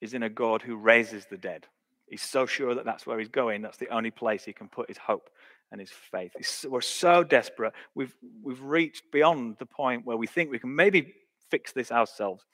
is 0.00 0.14
in 0.14 0.22
a 0.22 0.28
God 0.28 0.62
who 0.62 0.76
raises 0.76 1.26
the 1.26 1.38
dead. 1.38 1.66
He's 2.08 2.22
so 2.22 2.46
sure 2.46 2.74
that 2.74 2.84
that's 2.84 3.06
where 3.06 3.18
he's 3.18 3.28
going. 3.28 3.62
That's 3.62 3.78
the 3.78 3.88
only 3.88 4.10
place 4.10 4.44
he 4.44 4.52
can 4.52 4.68
put 4.68 4.88
his 4.88 4.98
hope 4.98 5.30
and 5.70 5.80
his 5.80 5.90
faith. 5.90 6.32
we're 6.68 6.80
so 6.80 7.22
desperate. 7.22 7.72
We've, 7.94 8.14
we've 8.42 8.62
reached 8.62 9.10
beyond 9.12 9.56
the 9.58 9.66
point 9.66 10.06
where 10.06 10.16
we 10.16 10.26
think 10.26 10.50
we 10.50 10.58
can 10.58 10.74
maybe 10.74 11.14
fix 11.50 11.72
this 11.72 11.92
ourselves. 11.92 12.44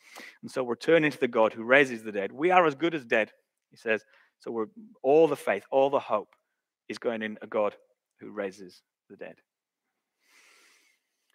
And 0.43 0.51
so 0.51 0.63
we're 0.63 0.75
turning 0.75 1.11
to 1.11 1.19
the 1.19 1.29
God 1.29 1.53
who 1.53 1.65
raises 1.65 2.03
the 2.03 2.13
dead. 2.13 2.33
We 2.33 2.51
are 2.51 2.67
as 2.67 2.75
good 2.75 2.95
as 2.95 3.05
dead, 3.05 3.33
he 3.71 3.77
says. 3.77 4.05
So 4.41 4.51
we're 4.51 4.67
all 5.03 5.29
the 5.29 5.37
faith, 5.37 5.65
all 5.71 5.91
the 5.91 6.01
hope 6.01 6.35
is 6.89 6.99
going 6.99 7.23
in 7.23 7.39
a 7.43 7.47
God 7.47 7.75
who 8.21 8.31
raises 8.31 8.83
the 9.09 9.17
dead. 9.17 9.37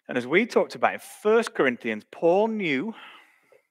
And 0.08 0.18
as 0.18 0.26
we 0.26 0.46
talked 0.46 0.74
about 0.74 0.94
in 0.94 1.00
1 1.22 1.44
Corinthians, 1.54 2.04
Paul 2.10 2.48
knew 2.48 2.94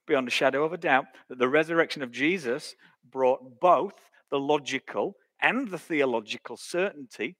beyond 0.06 0.26
a 0.26 0.32
shadow 0.32 0.64
of 0.64 0.72
a 0.72 0.78
doubt 0.78 1.04
that 1.28 1.38
the 1.38 1.48
resurrection 1.48 2.02
of 2.02 2.10
Jesus 2.10 2.74
brought 3.10 3.60
both 3.60 3.94
the 4.30 4.38
logical 4.38 5.16
and 5.42 5.68
the 5.68 5.78
theological 5.78 6.56
certainty 6.56 7.36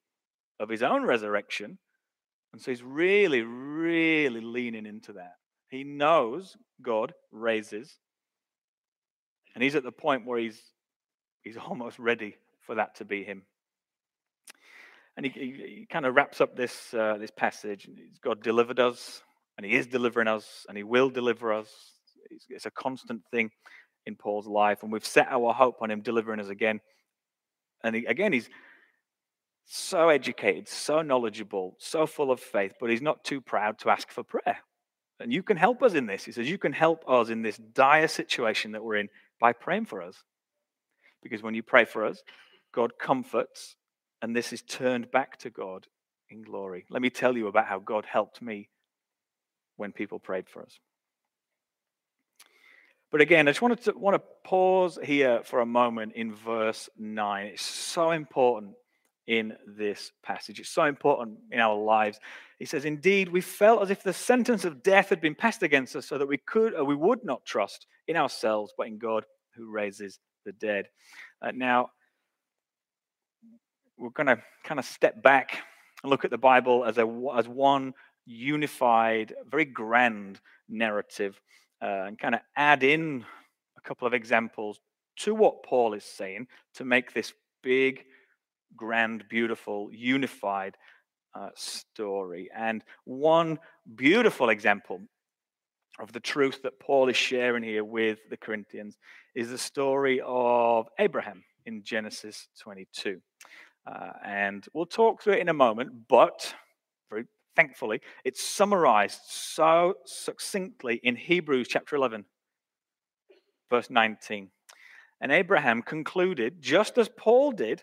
of 0.60 0.68
his 0.68 0.82
own 0.82 1.04
resurrection. 1.04 1.78
And 2.52 2.60
so 2.60 2.70
he's 2.70 2.82
really, 2.82 3.42
really 3.42 4.40
leaning 4.40 4.86
into 4.86 5.14
that. 5.14 5.34
He 5.68 5.82
knows 5.82 6.56
God 6.82 7.14
raises. 7.32 7.98
And 9.54 9.64
he's 9.64 9.74
at 9.74 9.82
the 9.82 9.92
point 9.92 10.26
where 10.26 10.38
he's, 10.38 10.60
he's 11.42 11.56
almost 11.56 11.98
ready 11.98 12.36
for 12.66 12.76
that 12.76 12.96
to 12.96 13.04
be 13.04 13.24
him. 13.24 13.42
And 15.16 15.26
he, 15.26 15.32
he, 15.32 15.76
he 15.78 15.86
kind 15.90 16.06
of 16.06 16.14
wraps 16.14 16.40
up 16.40 16.56
this, 16.56 16.94
uh, 16.94 17.16
this 17.18 17.30
passage. 17.30 17.88
God 18.22 18.42
delivered 18.42 18.78
us, 18.78 19.22
and 19.56 19.66
he 19.66 19.74
is 19.74 19.86
delivering 19.86 20.28
us, 20.28 20.66
and 20.68 20.76
he 20.76 20.84
will 20.84 21.10
deliver 21.10 21.52
us. 21.52 21.68
It's, 22.30 22.46
it's 22.48 22.66
a 22.66 22.70
constant 22.70 23.22
thing 23.30 23.50
in 24.06 24.14
Paul's 24.14 24.46
life. 24.46 24.82
And 24.82 24.92
we've 24.92 25.04
set 25.04 25.28
our 25.30 25.52
hope 25.52 25.76
on 25.80 25.90
him 25.90 26.00
delivering 26.00 26.40
us 26.40 26.48
again. 26.48 26.80
And 27.82 27.96
he, 27.96 28.06
again, 28.06 28.32
he's 28.32 28.48
so 29.72 30.08
educated, 30.08 30.66
so 30.66 31.00
knowledgeable, 31.00 31.76
so 31.78 32.04
full 32.04 32.32
of 32.32 32.40
faith, 32.40 32.74
but 32.80 32.90
he's 32.90 33.00
not 33.00 33.22
too 33.22 33.40
proud 33.40 33.78
to 33.78 33.88
ask 33.88 34.10
for 34.10 34.24
prayer. 34.24 34.58
And 35.20 35.32
you 35.32 35.44
can 35.44 35.56
help 35.56 35.80
us 35.84 35.94
in 35.94 36.06
this. 36.06 36.24
He 36.24 36.32
says, 36.32 36.50
You 36.50 36.58
can 36.58 36.72
help 36.72 37.08
us 37.08 37.28
in 37.28 37.42
this 37.42 37.56
dire 37.56 38.08
situation 38.08 38.72
that 38.72 38.82
we're 38.82 38.96
in 38.96 39.08
by 39.38 39.52
praying 39.52 39.86
for 39.86 40.02
us. 40.02 40.24
Because 41.22 41.42
when 41.42 41.54
you 41.54 41.62
pray 41.62 41.84
for 41.84 42.04
us, 42.04 42.20
God 42.72 42.98
comforts, 42.98 43.76
and 44.20 44.34
this 44.34 44.52
is 44.52 44.62
turned 44.62 45.10
back 45.12 45.36
to 45.38 45.50
God 45.50 45.86
in 46.30 46.42
glory. 46.42 46.84
Let 46.90 47.02
me 47.02 47.10
tell 47.10 47.36
you 47.36 47.46
about 47.46 47.66
how 47.66 47.78
God 47.78 48.06
helped 48.06 48.42
me 48.42 48.70
when 49.76 49.92
people 49.92 50.18
prayed 50.18 50.48
for 50.48 50.62
us. 50.62 50.80
But 53.12 53.20
again, 53.20 53.46
I 53.46 53.52
just 53.52 53.62
wanted 53.62 53.82
to 53.82 53.92
want 53.92 54.14
to 54.14 54.22
pause 54.44 54.98
here 55.02 55.42
for 55.44 55.60
a 55.60 55.66
moment 55.66 56.14
in 56.14 56.34
verse 56.34 56.88
9. 56.98 57.46
It's 57.46 57.62
so 57.62 58.10
important 58.10 58.74
in 59.30 59.52
this 59.64 60.10
passage. 60.24 60.58
It's 60.58 60.70
so 60.70 60.86
important 60.86 61.38
in 61.52 61.60
our 61.60 61.80
lives. 61.80 62.18
He 62.58 62.64
says, 62.64 62.84
Indeed, 62.84 63.28
we 63.28 63.40
felt 63.40 63.80
as 63.80 63.88
if 63.88 64.02
the 64.02 64.12
sentence 64.12 64.64
of 64.64 64.82
death 64.82 65.08
had 65.08 65.20
been 65.20 65.36
passed 65.36 65.62
against 65.62 65.94
us 65.94 66.06
so 66.06 66.18
that 66.18 66.26
we 66.26 66.36
could 66.36 66.74
or 66.74 66.84
we 66.84 66.96
would 66.96 67.22
not 67.22 67.44
trust 67.44 67.86
in 68.08 68.16
ourselves, 68.16 68.74
but 68.76 68.88
in 68.88 68.98
God 68.98 69.24
who 69.54 69.70
raises 69.70 70.18
the 70.44 70.50
dead. 70.50 70.88
Uh, 71.40 71.52
now, 71.54 71.90
we're 73.96 74.10
going 74.10 74.26
to 74.26 74.42
kind 74.64 74.80
of 74.80 74.84
step 74.84 75.22
back 75.22 75.58
and 76.02 76.10
look 76.10 76.24
at 76.24 76.32
the 76.32 76.38
Bible 76.38 76.84
as, 76.84 76.98
a, 76.98 77.06
as 77.36 77.46
one 77.46 77.94
unified, 78.26 79.32
very 79.48 79.64
grand 79.64 80.40
narrative 80.68 81.40
uh, 81.80 82.02
and 82.08 82.18
kind 82.18 82.34
of 82.34 82.40
add 82.56 82.82
in 82.82 83.24
a 83.78 83.80
couple 83.80 84.08
of 84.08 84.12
examples 84.12 84.80
to 85.18 85.36
what 85.36 85.62
Paul 85.62 85.94
is 85.94 86.04
saying 86.04 86.48
to 86.74 86.84
make 86.84 87.14
this 87.14 87.32
big, 87.62 88.06
grand, 88.76 89.24
beautiful, 89.28 89.88
unified 89.92 90.76
uh, 91.34 91.50
story. 91.54 92.50
And 92.54 92.84
one 93.04 93.58
beautiful 93.94 94.50
example 94.50 95.00
of 96.00 96.12
the 96.12 96.20
truth 96.20 96.62
that 96.62 96.80
Paul 96.80 97.08
is 97.08 97.16
sharing 97.16 97.62
here 97.62 97.84
with 97.84 98.18
the 98.30 98.36
Corinthians 98.36 98.98
is 99.34 99.50
the 99.50 99.58
story 99.58 100.20
of 100.24 100.88
Abraham 100.98 101.44
in 101.66 101.82
Genesis 101.82 102.48
22. 102.60 103.20
Uh, 103.86 104.10
and 104.24 104.66
we'll 104.72 104.86
talk 104.86 105.22
through 105.22 105.34
it 105.34 105.40
in 105.40 105.48
a 105.48 105.54
moment, 105.54 105.90
but 106.08 106.54
very 107.10 107.24
thankfully, 107.56 108.00
it's 108.24 108.42
summarized 108.42 109.20
so 109.26 109.94
succinctly 110.04 111.00
in 111.02 111.16
Hebrews 111.16 111.68
chapter 111.68 111.96
11, 111.96 112.24
verse 113.68 113.90
19. 113.90 114.50
And 115.20 115.32
Abraham 115.32 115.82
concluded, 115.82 116.62
just 116.62 116.96
as 116.98 117.08
Paul 117.08 117.52
did, 117.52 117.82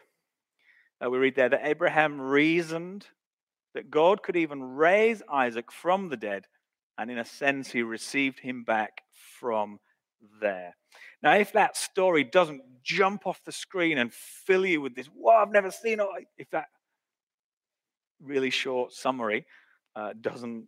uh, 1.03 1.09
we 1.09 1.17
read 1.17 1.35
there 1.35 1.49
that 1.49 1.65
Abraham 1.65 2.19
reasoned 2.19 3.05
that 3.73 3.91
God 3.91 4.23
could 4.23 4.35
even 4.35 4.63
raise 4.63 5.21
Isaac 5.31 5.71
from 5.71 6.09
the 6.09 6.17
dead, 6.17 6.45
and 6.97 7.11
in 7.11 7.19
a 7.19 7.25
sense, 7.25 7.71
he 7.71 7.83
received 7.83 8.39
him 8.39 8.63
back 8.63 9.01
from 9.39 9.79
there. 10.41 10.75
Now, 11.21 11.35
if 11.35 11.53
that 11.53 11.77
story 11.77 12.23
doesn't 12.23 12.61
jump 12.83 13.27
off 13.27 13.43
the 13.45 13.51
screen 13.51 13.97
and 13.97 14.11
fill 14.11 14.65
you 14.65 14.81
with 14.81 14.95
this, 14.95 15.09
wow, 15.13 15.41
I've 15.41 15.51
never 15.51 15.71
seen 15.71 15.99
it, 15.99 16.07
if 16.37 16.49
that 16.51 16.65
really 18.19 18.49
short 18.49 18.93
summary 18.93 19.45
uh, 19.95 20.13
doesn't 20.19 20.67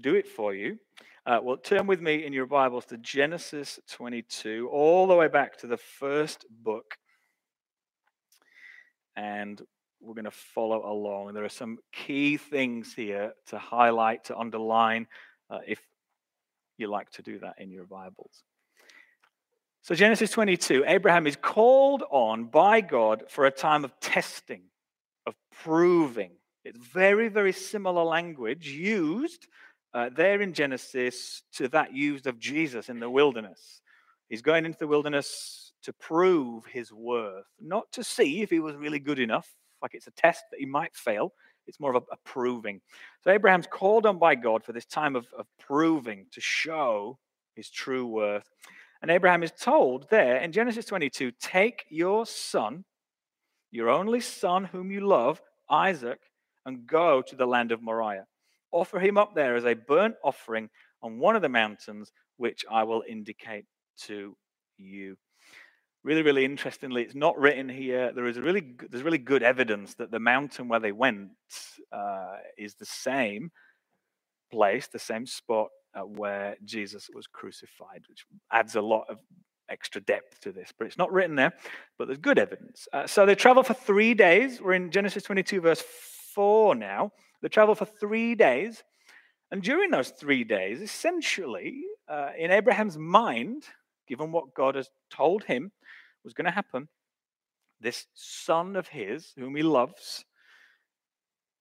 do 0.00 0.14
it 0.14 0.26
for 0.26 0.54
you, 0.54 0.78
uh, 1.26 1.38
well, 1.42 1.56
turn 1.56 1.86
with 1.86 2.00
me 2.00 2.26
in 2.26 2.32
your 2.32 2.46
Bibles 2.46 2.84
to 2.86 2.98
Genesis 2.98 3.78
22, 3.90 4.68
all 4.70 5.06
the 5.06 5.14
way 5.14 5.28
back 5.28 5.56
to 5.58 5.66
the 5.66 5.76
first 5.76 6.44
book. 6.50 6.96
And 9.16 9.60
we're 10.00 10.14
going 10.14 10.24
to 10.24 10.30
follow 10.30 10.90
along. 10.90 11.34
There 11.34 11.44
are 11.44 11.48
some 11.48 11.78
key 11.92 12.36
things 12.36 12.94
here 12.94 13.32
to 13.46 13.58
highlight, 13.58 14.24
to 14.24 14.36
underline, 14.36 15.06
uh, 15.50 15.58
if 15.66 15.80
you 16.76 16.88
like 16.88 17.10
to 17.12 17.22
do 17.22 17.38
that 17.38 17.54
in 17.58 17.70
your 17.70 17.86
Bibles. 17.86 18.42
So, 19.82 19.94
Genesis 19.94 20.30
22, 20.30 20.84
Abraham 20.86 21.26
is 21.26 21.36
called 21.36 22.02
on 22.10 22.44
by 22.44 22.80
God 22.80 23.24
for 23.28 23.44
a 23.44 23.50
time 23.50 23.84
of 23.84 23.98
testing, 24.00 24.62
of 25.26 25.34
proving. 25.62 26.30
It's 26.64 26.78
very, 26.78 27.28
very 27.28 27.52
similar 27.52 28.02
language 28.02 28.68
used 28.68 29.46
uh, 29.92 30.10
there 30.14 30.40
in 30.40 30.54
Genesis 30.54 31.42
to 31.52 31.68
that 31.68 31.94
used 31.94 32.26
of 32.26 32.38
Jesus 32.38 32.88
in 32.88 32.98
the 32.98 33.10
wilderness. 33.10 33.80
He's 34.28 34.42
going 34.42 34.64
into 34.64 34.78
the 34.78 34.86
wilderness 34.86 35.63
to 35.84 35.92
prove 35.92 36.66
his 36.66 36.92
worth, 36.92 37.46
not 37.60 37.90
to 37.92 38.02
see 38.02 38.42
if 38.42 38.50
he 38.50 38.60
was 38.60 38.76
really 38.76 38.98
good 38.98 39.18
enough, 39.18 39.54
like 39.82 39.94
it's 39.94 40.06
a 40.06 40.12
test 40.12 40.44
that 40.50 40.60
he 40.60 40.66
might 40.66 40.96
fail. 40.96 41.32
It's 41.66 41.80
more 41.80 41.94
of 41.94 42.02
a, 42.02 42.14
a 42.14 42.16
proving. 42.24 42.80
So 43.22 43.30
Abraham's 43.30 43.66
called 43.66 44.06
on 44.06 44.18
by 44.18 44.34
God 44.34 44.64
for 44.64 44.72
this 44.72 44.86
time 44.86 45.16
of, 45.16 45.26
of 45.38 45.46
proving 45.58 46.26
to 46.32 46.40
show 46.40 47.18
his 47.54 47.70
true 47.70 48.06
worth. 48.06 48.50
And 49.02 49.10
Abraham 49.10 49.42
is 49.42 49.52
told 49.52 50.08
there 50.10 50.38
in 50.38 50.52
Genesis 50.52 50.86
22 50.86 51.32
take 51.32 51.84
your 51.90 52.24
son, 52.26 52.84
your 53.70 53.90
only 53.90 54.20
son 54.20 54.64
whom 54.64 54.90
you 54.90 55.06
love, 55.06 55.40
Isaac, 55.68 56.20
and 56.64 56.86
go 56.86 57.20
to 57.22 57.36
the 57.36 57.46
land 57.46 57.72
of 57.72 57.82
Moriah. 57.82 58.26
Offer 58.72 58.98
him 58.98 59.18
up 59.18 59.34
there 59.34 59.56
as 59.56 59.66
a 59.66 59.74
burnt 59.74 60.16
offering 60.24 60.70
on 61.02 61.18
one 61.18 61.36
of 61.36 61.42
the 61.42 61.48
mountains, 61.48 62.10
which 62.38 62.64
I 62.70 62.84
will 62.84 63.04
indicate 63.06 63.66
to 64.06 64.36
you. 64.78 65.16
Really, 66.04 66.20
really 66.20 66.44
interestingly, 66.44 67.02
it's 67.02 67.14
not 67.14 67.38
written 67.38 67.66
here. 67.66 68.12
There 68.12 68.26
is 68.26 68.38
really, 68.38 68.74
there's 68.90 69.02
really 69.02 69.18
good 69.18 69.42
evidence 69.42 69.94
that 69.94 70.10
the 70.10 70.20
mountain 70.20 70.68
where 70.68 70.78
they 70.78 70.92
went 70.92 71.30
uh, 71.90 72.36
is 72.58 72.74
the 72.74 72.84
same 72.84 73.50
place, 74.52 74.86
the 74.86 74.98
same 74.98 75.24
spot 75.24 75.68
uh, 75.94 76.00
where 76.02 76.56
Jesus 76.62 77.08
was 77.14 77.26
crucified, 77.26 78.02
which 78.08 78.26
adds 78.52 78.76
a 78.76 78.82
lot 78.82 79.06
of 79.08 79.16
extra 79.70 80.02
depth 80.02 80.40
to 80.40 80.52
this. 80.52 80.74
But 80.78 80.88
it's 80.88 80.98
not 80.98 81.10
written 81.10 81.36
there, 81.36 81.54
but 81.96 82.06
there's 82.06 82.18
good 82.18 82.38
evidence. 82.38 82.86
Uh, 82.92 83.06
so 83.06 83.24
they 83.24 83.34
travel 83.34 83.62
for 83.62 83.72
three 83.72 84.12
days. 84.12 84.60
We're 84.60 84.74
in 84.74 84.90
Genesis 84.90 85.22
22, 85.22 85.62
verse 85.62 85.82
4 86.34 86.74
now. 86.74 87.12
They 87.40 87.48
travel 87.48 87.74
for 87.74 87.86
three 87.86 88.34
days. 88.34 88.84
And 89.50 89.62
during 89.62 89.90
those 89.90 90.10
three 90.10 90.44
days, 90.44 90.82
essentially, 90.82 91.82
uh, 92.08 92.30
in 92.38 92.50
Abraham's 92.50 92.98
mind, 92.98 93.64
given 94.06 94.32
what 94.32 94.54
God 94.54 94.74
has 94.74 94.88
told 95.10 95.44
him 95.44 95.72
was 96.24 96.34
going 96.34 96.46
to 96.46 96.50
happen, 96.50 96.88
this 97.80 98.06
son 98.14 98.76
of 98.76 98.88
his, 98.88 99.32
whom 99.38 99.56
he 99.56 99.62
loves, 99.62 100.24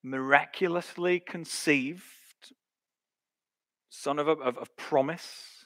miraculously 0.03 1.19
conceived, 1.19 2.03
son 3.89 4.19
of, 4.19 4.27
a, 4.27 4.31
of, 4.31 4.57
of 4.57 4.75
promise. 4.75 5.65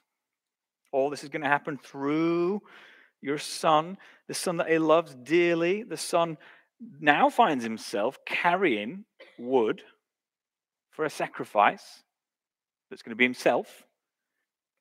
All 0.92 1.10
this 1.10 1.24
is 1.24 1.30
going 1.30 1.44
to 1.44 1.48
happen 1.48 1.78
through 1.78 2.62
your 3.22 3.38
son, 3.38 3.98
the 4.28 4.34
son 4.34 4.58
that 4.58 4.70
he 4.70 4.78
loves 4.78 5.16
dearly. 5.16 5.84
The 5.84 5.98
son 5.98 6.38
now 7.00 7.30
finds 7.30 7.64
himself 7.64 8.18
carrying 8.26 9.06
wood 9.38 9.82
for 10.92 11.06
a 11.06 11.10
sacrifice 11.10 12.04
that's 12.90 13.02
going 13.02 13.12
to 13.12 13.16
be 13.16 13.26
himself 13.26 13.84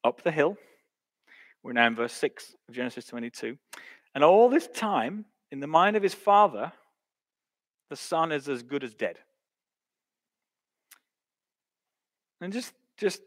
up 0.05 0.23
the 0.23 0.31
hill. 0.31 0.57
We're 1.67 1.73
now 1.73 1.89
in 1.89 1.97
verse 1.97 2.13
6 2.13 2.55
of 2.69 2.77
Genesis 2.77 3.07
22. 3.07 3.59
And 4.15 4.23
all 4.23 4.49
this 4.49 4.69
time, 4.69 5.25
in 5.51 5.59
the 5.59 5.67
mind 5.67 5.97
of 5.97 6.03
his 6.05 6.15
father, 6.15 6.73
the 7.91 7.97
son 7.97 8.31
is 8.31 8.49
as 8.49 8.63
good 8.63 8.85
as 8.85 8.95
dead. 8.95 9.17
And 12.41 12.53
just, 12.53 12.73
just 12.97 13.21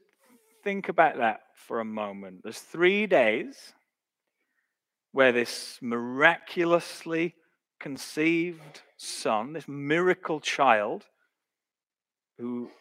think 0.64 0.88
about 0.88 1.18
that 1.18 1.42
for 1.54 1.82
a 1.82 1.86
moment. 1.86 2.40
There's 2.42 2.60
three 2.60 3.08
days 3.08 3.74
where 5.12 5.34
this 5.34 5.78
miraculously 5.82 7.36
conceived 7.78 8.84
son, 8.96 9.52
this 9.52 9.68
miracle 9.68 10.40
child, 10.40 11.04
who 12.38 12.72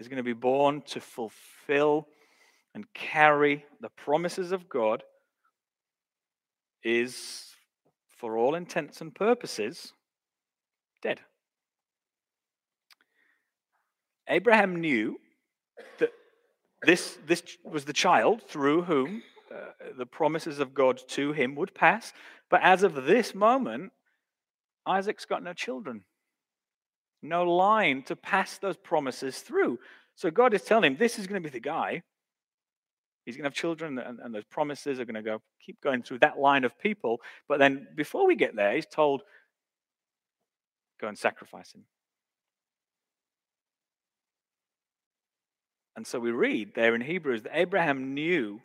is 0.00 0.08
going 0.08 0.16
to 0.16 0.24
be 0.24 0.32
born 0.32 0.82
to 0.86 1.00
fulfill 1.00 2.08
and 2.74 2.84
carry 2.92 3.64
the 3.80 3.88
promises 3.88 4.52
of 4.52 4.68
God, 4.68 5.02
is, 6.82 7.54
for 8.18 8.36
all 8.36 8.54
intents 8.54 9.00
and 9.00 9.14
purposes, 9.14 9.92
dead. 11.02 11.20
Abraham 14.28 14.80
knew 14.80 15.18
that 15.98 16.10
this, 16.82 17.18
this 17.26 17.42
was 17.64 17.84
the 17.84 17.92
child 17.92 18.42
through 18.42 18.82
whom 18.82 19.22
uh, 19.54 19.56
the 19.96 20.06
promises 20.06 20.58
of 20.58 20.74
God 20.74 21.00
to 21.08 21.32
him 21.32 21.54
would 21.54 21.74
pass. 21.74 22.12
But 22.50 22.62
as 22.62 22.82
of 22.82 23.04
this 23.04 23.34
moment, 23.34 23.92
Isaac's 24.86 25.24
got 25.24 25.42
no 25.42 25.52
children, 25.52 26.04
no 27.22 27.44
line 27.44 28.02
to 28.04 28.16
pass 28.16 28.58
those 28.58 28.76
promises 28.76 29.40
through. 29.40 29.78
So 30.14 30.30
God 30.30 30.54
is 30.54 30.62
telling 30.62 30.92
him, 30.92 30.96
This 30.98 31.18
is 31.18 31.26
going 31.26 31.42
to 31.42 31.48
be 31.48 31.52
the 31.52 31.60
guy. 31.60 32.02
He's 33.24 33.36
going 33.36 33.44
to 33.44 33.48
have 33.48 33.54
children, 33.54 33.98
and, 33.98 34.20
and 34.20 34.34
those 34.34 34.44
promises 34.44 35.00
are 35.00 35.04
going 35.04 35.14
to 35.14 35.22
go 35.22 35.40
keep 35.64 35.80
going 35.80 36.02
through 36.02 36.18
that 36.18 36.38
line 36.38 36.64
of 36.64 36.78
people. 36.78 37.20
But 37.48 37.58
then 37.58 37.88
before 37.94 38.26
we 38.26 38.36
get 38.36 38.54
there, 38.54 38.74
he's 38.74 38.86
told, 38.86 39.22
Go 41.00 41.08
and 41.08 41.18
sacrifice 41.18 41.74
him. 41.74 41.84
And 45.96 46.06
so 46.06 46.18
we 46.18 46.30
read 46.30 46.74
there 46.74 46.94
in 46.94 47.00
Hebrews 47.00 47.42
that 47.42 47.58
Abraham 47.58 48.14
knew, 48.14 48.60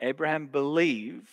Abraham 0.00 0.46
believed, 0.46 1.28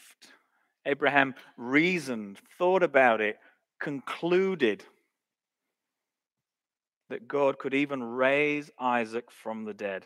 Abraham 0.86 1.36
reasoned, 1.58 2.40
thought 2.58 2.84
about 2.84 3.22
it, 3.22 3.38
concluded 3.80 4.84
that 7.10 7.28
God 7.28 7.60
could 7.60 7.74
even 7.74 8.04
raise 8.04 8.72
Isaac 8.80 9.30
from 9.30 9.66
the 9.66 9.74
dead. 9.74 10.06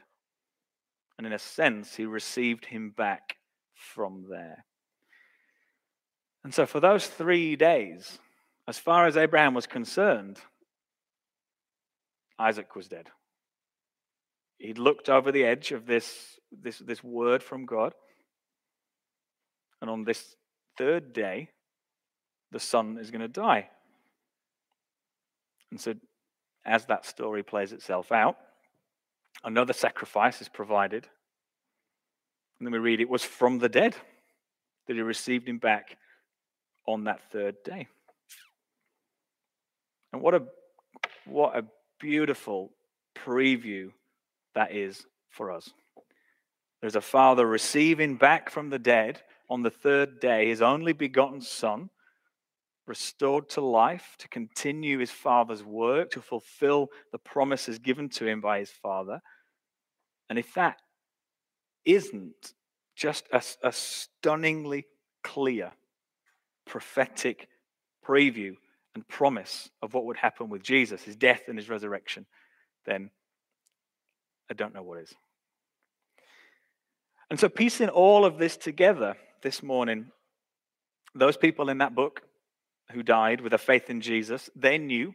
And 1.19 1.27
in 1.27 1.33
a 1.33 1.37
sense, 1.37 1.97
he 1.97 2.05
received 2.05 2.63
him 2.63 2.91
back 2.95 3.35
from 3.73 4.27
there. 4.29 4.63
And 6.45 6.53
so, 6.53 6.65
for 6.65 6.79
those 6.79 7.07
three 7.07 7.57
days, 7.57 8.19
as 8.69 8.79
far 8.79 9.05
as 9.05 9.17
Abraham 9.17 9.53
was 9.53 9.67
concerned, 9.67 10.39
Isaac 12.39 12.73
was 12.73 12.87
dead. 12.87 13.09
He'd 14.59 14.77
looked 14.77 15.09
over 15.09 15.29
the 15.33 15.43
edge 15.43 15.73
of 15.73 15.85
this, 15.85 16.39
this, 16.53 16.79
this 16.79 17.03
word 17.03 17.43
from 17.43 17.65
God. 17.65 17.93
And 19.81 19.91
on 19.91 20.05
this 20.05 20.37
third 20.77 21.11
day, 21.11 21.49
the 22.53 22.61
son 22.61 22.97
is 22.97 23.11
going 23.11 23.19
to 23.19 23.27
die. 23.27 23.67
And 25.69 25.81
so, 25.81 25.95
as 26.65 26.85
that 26.85 27.05
story 27.05 27.43
plays 27.43 27.73
itself 27.73 28.13
out, 28.13 28.37
another 29.43 29.73
sacrifice 29.73 30.41
is 30.41 30.49
provided. 30.49 31.07
And 32.59 32.65
then 32.65 32.73
we 32.73 32.79
read 32.79 32.99
it 32.99 33.09
was 33.09 33.23
from 33.23 33.59
the 33.59 33.69
dead 33.69 33.95
that 34.87 34.95
he 34.95 35.01
received 35.01 35.47
him 35.47 35.59
back 35.59 35.97
on 36.85 37.05
that 37.05 37.21
third 37.31 37.55
day. 37.63 37.87
And 40.11 40.21
what 40.21 40.33
a 40.33 40.43
what 41.25 41.55
a 41.55 41.65
beautiful 41.99 42.71
preview 43.15 43.91
that 44.55 44.73
is 44.73 45.05
for 45.29 45.51
us. 45.51 45.69
There's 46.81 46.95
a 46.95 47.01
father 47.01 47.45
receiving 47.45 48.15
back 48.15 48.49
from 48.49 48.69
the 48.69 48.79
dead 48.79 49.21
on 49.49 49.63
the 49.63 49.69
third 49.69 50.19
day 50.19 50.47
his 50.47 50.61
only 50.61 50.93
begotten 50.93 51.41
son, 51.41 51.89
restored 52.89 53.47
to 53.47 53.61
life 53.61 54.15
to 54.17 54.27
continue 54.27 54.97
his 54.97 55.11
father's 55.11 55.63
work, 55.63 56.09
to 56.09 56.21
fulfill 56.21 56.89
the 57.11 57.19
promises 57.19 57.77
given 57.77 58.09
to 58.09 58.27
him 58.27 58.41
by 58.41 58.57
his 58.57 58.71
father. 58.71 59.21
And 60.27 60.39
if 60.39 60.55
that 60.55 60.77
isn't 61.85 62.53
just 62.95 63.27
a, 63.31 63.41
a 63.63 63.71
stunningly 63.71 64.87
clear 65.23 65.71
prophetic 66.65 67.47
preview 68.05 68.55
and 68.95 69.07
promise 69.07 69.69
of 69.83 69.93
what 69.93 70.05
would 70.05 70.17
happen 70.17 70.49
with 70.49 70.63
Jesus, 70.63 71.03
his 71.03 71.15
death 71.15 71.43
and 71.47 71.57
his 71.57 71.69
resurrection, 71.69 72.25
then 72.85 73.11
I 74.49 74.55
don't 74.55 74.73
know 74.73 74.83
what 74.83 74.99
is. 74.99 75.13
And 77.29 77.39
so, 77.39 77.49
piecing 77.49 77.89
all 77.89 78.25
of 78.25 78.39
this 78.39 78.57
together 78.57 79.15
this 79.43 79.61
morning, 79.61 80.07
those 81.13 81.37
people 81.37 81.69
in 81.69 81.77
that 81.77 81.93
book 81.93 82.23
who 82.91 83.03
died 83.03 83.41
with 83.41 83.53
a 83.53 83.57
faith 83.57 83.89
in 83.89 84.01
Jesus, 84.01 84.49
they 84.55 84.77
knew. 84.77 85.13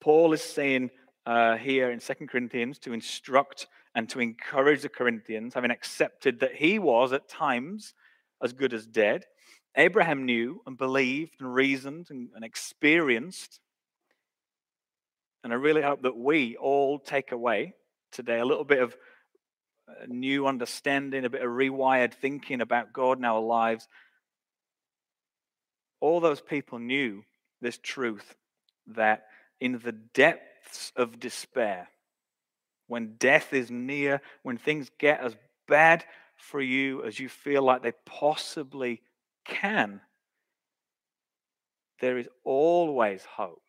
Paul 0.00 0.32
is 0.32 0.42
saying 0.42 0.90
uh, 1.26 1.56
here 1.56 1.90
in 1.90 2.00
Second 2.00 2.28
Corinthians 2.28 2.78
to 2.80 2.92
instruct 2.92 3.66
and 3.94 4.08
to 4.08 4.20
encourage 4.20 4.82
the 4.82 4.88
Corinthians, 4.88 5.54
having 5.54 5.70
accepted 5.70 6.40
that 6.40 6.54
he 6.54 6.78
was 6.78 7.12
at 7.12 7.28
times 7.28 7.94
as 8.42 8.52
good 8.52 8.72
as 8.72 8.86
dead. 8.86 9.24
Abraham 9.76 10.24
knew 10.24 10.62
and 10.66 10.78
believed 10.78 11.34
and 11.40 11.52
reasoned 11.52 12.06
and, 12.10 12.30
and 12.34 12.44
experienced. 12.44 13.60
And 15.44 15.52
I 15.52 15.56
really 15.56 15.82
hope 15.82 16.02
that 16.02 16.16
we 16.16 16.56
all 16.56 16.98
take 16.98 17.32
away 17.32 17.74
today 18.12 18.40
a 18.40 18.44
little 18.44 18.64
bit 18.64 18.82
of 18.82 18.96
new 20.08 20.46
understanding, 20.46 21.24
a 21.24 21.30
bit 21.30 21.42
of 21.42 21.50
rewired 21.50 22.14
thinking 22.14 22.60
about 22.60 22.92
God 22.92 23.18
in 23.18 23.24
our 23.24 23.40
lives. 23.40 23.88
All 26.00 26.20
those 26.20 26.40
people 26.40 26.78
knew 26.78 27.24
this 27.60 27.78
truth 27.78 28.34
that 28.86 29.26
in 29.60 29.78
the 29.78 29.92
depths 29.92 30.92
of 30.96 31.20
despair, 31.20 31.88
when 32.86 33.14
death 33.18 33.52
is 33.52 33.70
near, 33.70 34.20
when 34.42 34.56
things 34.58 34.90
get 34.98 35.20
as 35.20 35.36
bad 35.68 36.04
for 36.36 36.60
you 36.60 37.04
as 37.04 37.20
you 37.20 37.28
feel 37.28 37.62
like 37.62 37.82
they 37.82 37.92
possibly 38.04 39.02
can, 39.44 40.00
there 42.00 42.18
is 42.18 42.28
always 42.44 43.24
hope 43.24 43.62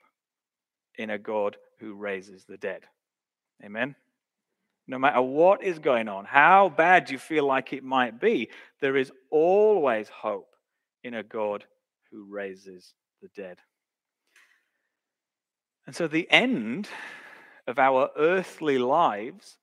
in 0.98 1.10
a 1.10 1.18
God 1.18 1.58
who 1.80 1.94
raises 1.94 2.46
the 2.46 2.58
dead. 2.58 2.84
Amen. 3.64 3.96
No 4.88 4.98
matter 4.98 5.22
what 5.22 5.64
is 5.64 5.80
going 5.80 6.08
on, 6.08 6.26
how 6.26 6.70
bad 6.70 7.10
you 7.10 7.18
feel 7.18 7.46
like 7.46 7.74
it 7.74 7.84
might 7.84 8.20
be, 8.20 8.50
there 8.80 8.98
is 8.98 9.12
always 9.30 10.10
hope 10.10 10.56
in 11.04 11.14
a 11.14 11.24
God 11.24 11.66
who 12.12 12.26
raises 12.30 12.94
the 13.22 13.30
dead. 13.36 13.58
And 15.86 15.96
so 15.96 16.08
the 16.08 16.30
end 16.30 16.90
of 17.68 17.80
our 17.80 18.10
earthly 18.18 18.78
lives 18.78 19.58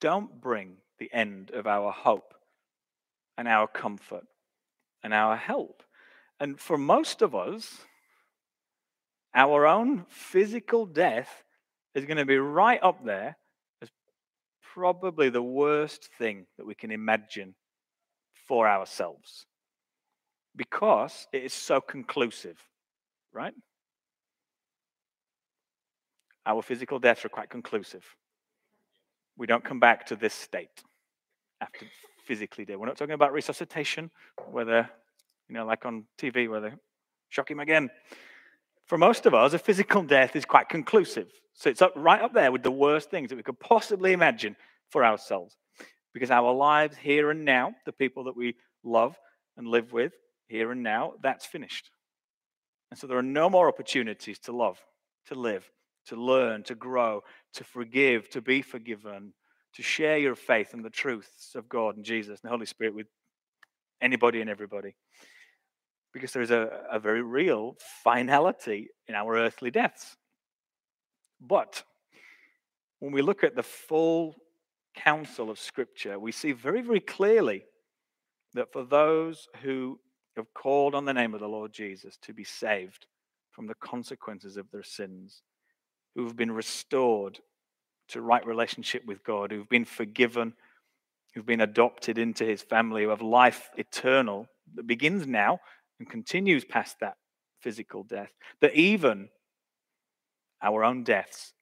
don't 0.00 0.40
bring 0.40 0.76
the 0.98 1.12
end 1.12 1.50
of 1.50 1.66
our 1.66 1.90
hope 1.92 2.34
and 3.36 3.48
our 3.48 3.66
comfort 3.66 4.26
and 5.02 5.12
our 5.12 5.36
help. 5.36 5.82
And 6.40 6.58
for 6.58 6.78
most 6.78 7.22
of 7.22 7.34
us, 7.34 7.82
our 9.34 9.66
own 9.66 10.06
physical 10.08 10.86
death 10.86 11.44
is 11.94 12.04
going 12.04 12.16
to 12.16 12.26
be 12.26 12.38
right 12.38 12.80
up 12.82 13.04
there 13.04 13.36
as 13.82 13.90
probably 14.62 15.28
the 15.28 15.42
worst 15.42 16.08
thing 16.18 16.46
that 16.56 16.66
we 16.66 16.74
can 16.74 16.90
imagine 16.90 17.54
for 18.46 18.68
ourselves 18.68 19.46
because 20.56 21.26
it 21.32 21.42
is 21.44 21.52
so 21.52 21.80
conclusive, 21.80 22.58
right? 23.32 23.54
Our 26.46 26.62
physical 26.62 26.98
deaths 26.98 27.24
are 27.24 27.28
quite 27.28 27.50
conclusive. 27.50 28.04
We 29.36 29.46
don't 29.46 29.64
come 29.64 29.80
back 29.80 30.06
to 30.06 30.16
this 30.16 30.34
state. 30.34 30.82
after 31.60 31.86
physically 32.26 32.64
dead. 32.64 32.76
We're 32.76 32.86
not 32.86 32.96
talking 32.96 33.14
about 33.14 33.32
resuscitation, 33.32 34.10
whether, 34.50 34.90
you 35.48 35.54
know, 35.54 35.64
like 35.64 35.86
on 35.86 36.04
TV, 36.18 36.48
where 36.48 36.60
they 36.60 36.72
shock 37.28 37.50
him 37.50 37.60
again. 37.60 37.88
For 38.86 38.98
most 38.98 39.26
of 39.26 39.34
us, 39.34 39.52
a 39.52 39.58
physical 39.58 40.02
death 40.02 40.36
is 40.36 40.44
quite 40.44 40.68
conclusive. 40.68 41.28
So 41.54 41.70
it's 41.70 41.82
up, 41.82 41.92
right 41.96 42.20
up 42.20 42.34
there 42.34 42.52
with 42.52 42.62
the 42.62 42.70
worst 42.70 43.10
things 43.10 43.30
that 43.30 43.36
we 43.36 43.42
could 43.42 43.60
possibly 43.60 44.12
imagine 44.12 44.56
for 44.90 45.04
ourselves. 45.04 45.56
Because 46.12 46.30
our 46.30 46.52
lives 46.52 46.96
here 46.96 47.30
and 47.30 47.44
now, 47.44 47.74
the 47.84 47.92
people 47.92 48.24
that 48.24 48.36
we 48.36 48.56
love 48.82 49.16
and 49.56 49.68
live 49.68 49.92
with 49.92 50.12
here 50.48 50.70
and 50.72 50.82
now, 50.82 51.14
that's 51.22 51.46
finished. 51.46 51.90
And 52.90 52.98
so 52.98 53.06
there 53.06 53.18
are 53.18 53.22
no 53.22 53.50
more 53.50 53.68
opportunities 53.68 54.38
to 54.40 54.52
love, 54.52 54.78
to 55.26 55.34
live, 55.34 55.70
to 56.06 56.16
learn, 56.16 56.62
to 56.64 56.74
grow, 56.74 57.22
to 57.54 57.64
forgive, 57.64 58.30
to 58.30 58.40
be 58.40 58.62
forgiven, 58.62 59.32
to 59.74 59.82
share 59.82 60.18
your 60.18 60.34
faith 60.34 60.72
and 60.72 60.84
the 60.84 60.90
truths 60.90 61.54
of 61.54 61.68
God 61.68 61.96
and 61.96 62.04
Jesus 62.04 62.40
and 62.40 62.48
the 62.48 62.52
Holy 62.52 62.66
Spirit 62.66 62.94
with 62.94 63.08
anybody 64.00 64.40
and 64.40 64.48
everybody. 64.48 64.94
Because 66.12 66.32
there 66.32 66.42
is 66.42 66.50
a, 66.50 66.84
a 66.90 66.98
very 66.98 67.22
real 67.22 67.76
finality 68.04 68.88
in 69.06 69.14
our 69.14 69.36
earthly 69.36 69.70
deaths. 69.70 70.16
But 71.40 71.82
when 73.00 73.12
we 73.12 73.20
look 73.20 73.44
at 73.44 73.54
the 73.54 73.62
full 73.62 74.36
counsel 74.94 75.50
of 75.50 75.58
Scripture, 75.58 76.18
we 76.18 76.32
see 76.32 76.52
very, 76.52 76.80
very 76.80 77.00
clearly 77.00 77.64
that 78.54 78.72
for 78.72 78.84
those 78.84 79.48
who 79.62 80.00
have 80.36 80.52
called 80.54 80.94
on 80.94 81.04
the 81.04 81.14
name 81.14 81.34
of 81.34 81.40
the 81.40 81.48
Lord 81.48 81.72
Jesus 81.72 82.16
to 82.22 82.32
be 82.32 82.44
saved 82.44 83.06
from 83.50 83.66
the 83.66 83.74
consequences 83.74 84.56
of 84.56 84.70
their 84.70 84.82
sins, 84.82 85.42
who've 86.14 86.36
been 86.36 86.52
restored 86.52 87.38
to 88.08 88.20
right 88.20 88.44
relationship 88.46 89.04
with 89.06 89.24
God, 89.24 89.50
who've 89.50 89.68
been 89.68 89.84
forgiven, 89.84 90.54
who've 91.34 91.46
been 91.46 91.62
adopted 91.62 92.18
into 92.18 92.44
his 92.44 92.62
family, 92.62 93.04
who 93.04 93.08
have 93.08 93.22
life 93.22 93.70
eternal 93.76 94.46
that 94.74 94.86
begins 94.86 95.26
now 95.26 95.58
and 95.98 96.08
continues 96.08 96.64
past 96.64 97.00
that 97.00 97.16
physical 97.60 98.02
death, 98.02 98.30
that 98.60 98.74
even 98.74 99.28
our 100.62 100.84
own 100.84 101.02
deaths, 101.02 101.52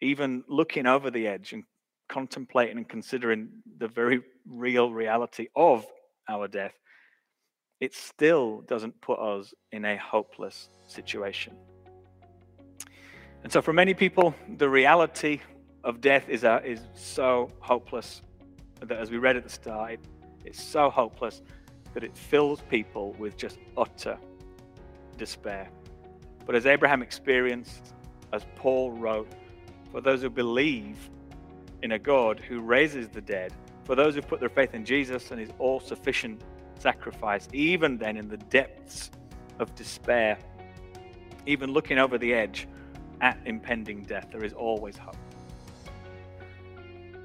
even 0.00 0.44
looking 0.48 0.86
over 0.86 1.10
the 1.10 1.26
edge 1.26 1.52
and 1.52 1.64
contemplating 2.08 2.76
and 2.76 2.88
considering 2.88 3.48
the 3.78 3.88
very 3.88 4.20
real 4.46 4.92
reality 4.92 5.48
of 5.56 5.84
our 6.28 6.46
death, 6.48 6.74
it 7.82 7.92
still 7.92 8.60
doesn't 8.68 8.98
put 9.00 9.18
us 9.18 9.52
in 9.72 9.84
a 9.84 9.96
hopeless 9.96 10.68
situation. 10.86 11.52
And 13.42 13.52
so, 13.52 13.60
for 13.60 13.72
many 13.72 13.92
people, 13.92 14.36
the 14.56 14.68
reality 14.68 15.40
of 15.82 16.00
death 16.00 16.28
is, 16.28 16.44
uh, 16.44 16.60
is 16.64 16.78
so 16.94 17.50
hopeless 17.58 18.22
that, 18.80 18.96
as 18.96 19.10
we 19.10 19.18
read 19.18 19.36
at 19.36 19.42
the 19.42 19.50
start, 19.50 19.94
it, 19.94 20.00
it's 20.44 20.62
so 20.62 20.90
hopeless 20.90 21.42
that 21.92 22.04
it 22.04 22.16
fills 22.16 22.60
people 22.70 23.16
with 23.18 23.36
just 23.36 23.58
utter 23.76 24.16
despair. 25.18 25.68
But 26.46 26.54
as 26.54 26.66
Abraham 26.66 27.02
experienced, 27.02 27.94
as 28.32 28.46
Paul 28.54 28.92
wrote, 28.92 29.28
for 29.90 30.00
those 30.00 30.22
who 30.22 30.30
believe 30.30 31.10
in 31.82 31.90
a 31.90 31.98
God 31.98 32.38
who 32.38 32.60
raises 32.60 33.08
the 33.08 33.20
dead, 33.20 33.52
for 33.82 33.96
those 33.96 34.14
who 34.14 34.22
put 34.22 34.38
their 34.38 34.50
faith 34.50 34.72
in 34.72 34.84
Jesus 34.84 35.32
and 35.32 35.40
his 35.40 35.50
all 35.58 35.80
sufficient 35.80 36.42
sacrifice, 36.82 37.48
even 37.52 37.96
then 37.96 38.16
in 38.16 38.28
the 38.28 38.36
depths 38.36 39.10
of 39.58 39.74
despair, 39.74 40.36
even 41.46 41.72
looking 41.72 41.98
over 41.98 42.18
the 42.18 42.34
edge, 42.34 42.68
at 43.20 43.38
impending 43.46 44.02
death. 44.02 44.26
There 44.32 44.44
is 44.44 44.52
always 44.52 44.98
hope. 44.98 45.16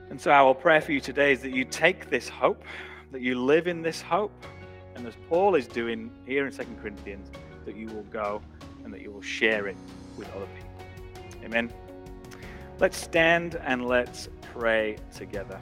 And 0.09 0.21
so, 0.21 0.31
our 0.31 0.53
prayer 0.53 0.79
for 0.79 0.91
you 0.93 1.01
today 1.01 1.33
is 1.33 1.41
that 1.41 1.51
you 1.51 1.65
take 1.65 2.09
this 2.09 2.29
hope, 2.29 2.63
that 3.11 3.21
you 3.21 3.43
live 3.43 3.67
in 3.67 3.81
this 3.81 4.01
hope, 4.01 4.31
and 4.95 5.05
as 5.05 5.15
Paul 5.27 5.55
is 5.55 5.67
doing 5.67 6.11
here 6.25 6.45
in 6.45 6.53
2 6.53 6.63
Corinthians, 6.81 7.29
that 7.65 7.75
you 7.75 7.87
will 7.87 8.03
go 8.03 8.41
and 8.83 8.93
that 8.93 9.01
you 9.01 9.11
will 9.11 9.21
share 9.21 9.67
it 9.67 9.75
with 10.17 10.33
other 10.35 10.47
people. 10.55 11.43
Amen. 11.43 11.73
Let's 12.79 12.97
stand 12.97 13.55
and 13.55 13.85
let's 13.85 14.29
pray 14.53 14.97
together. 15.13 15.59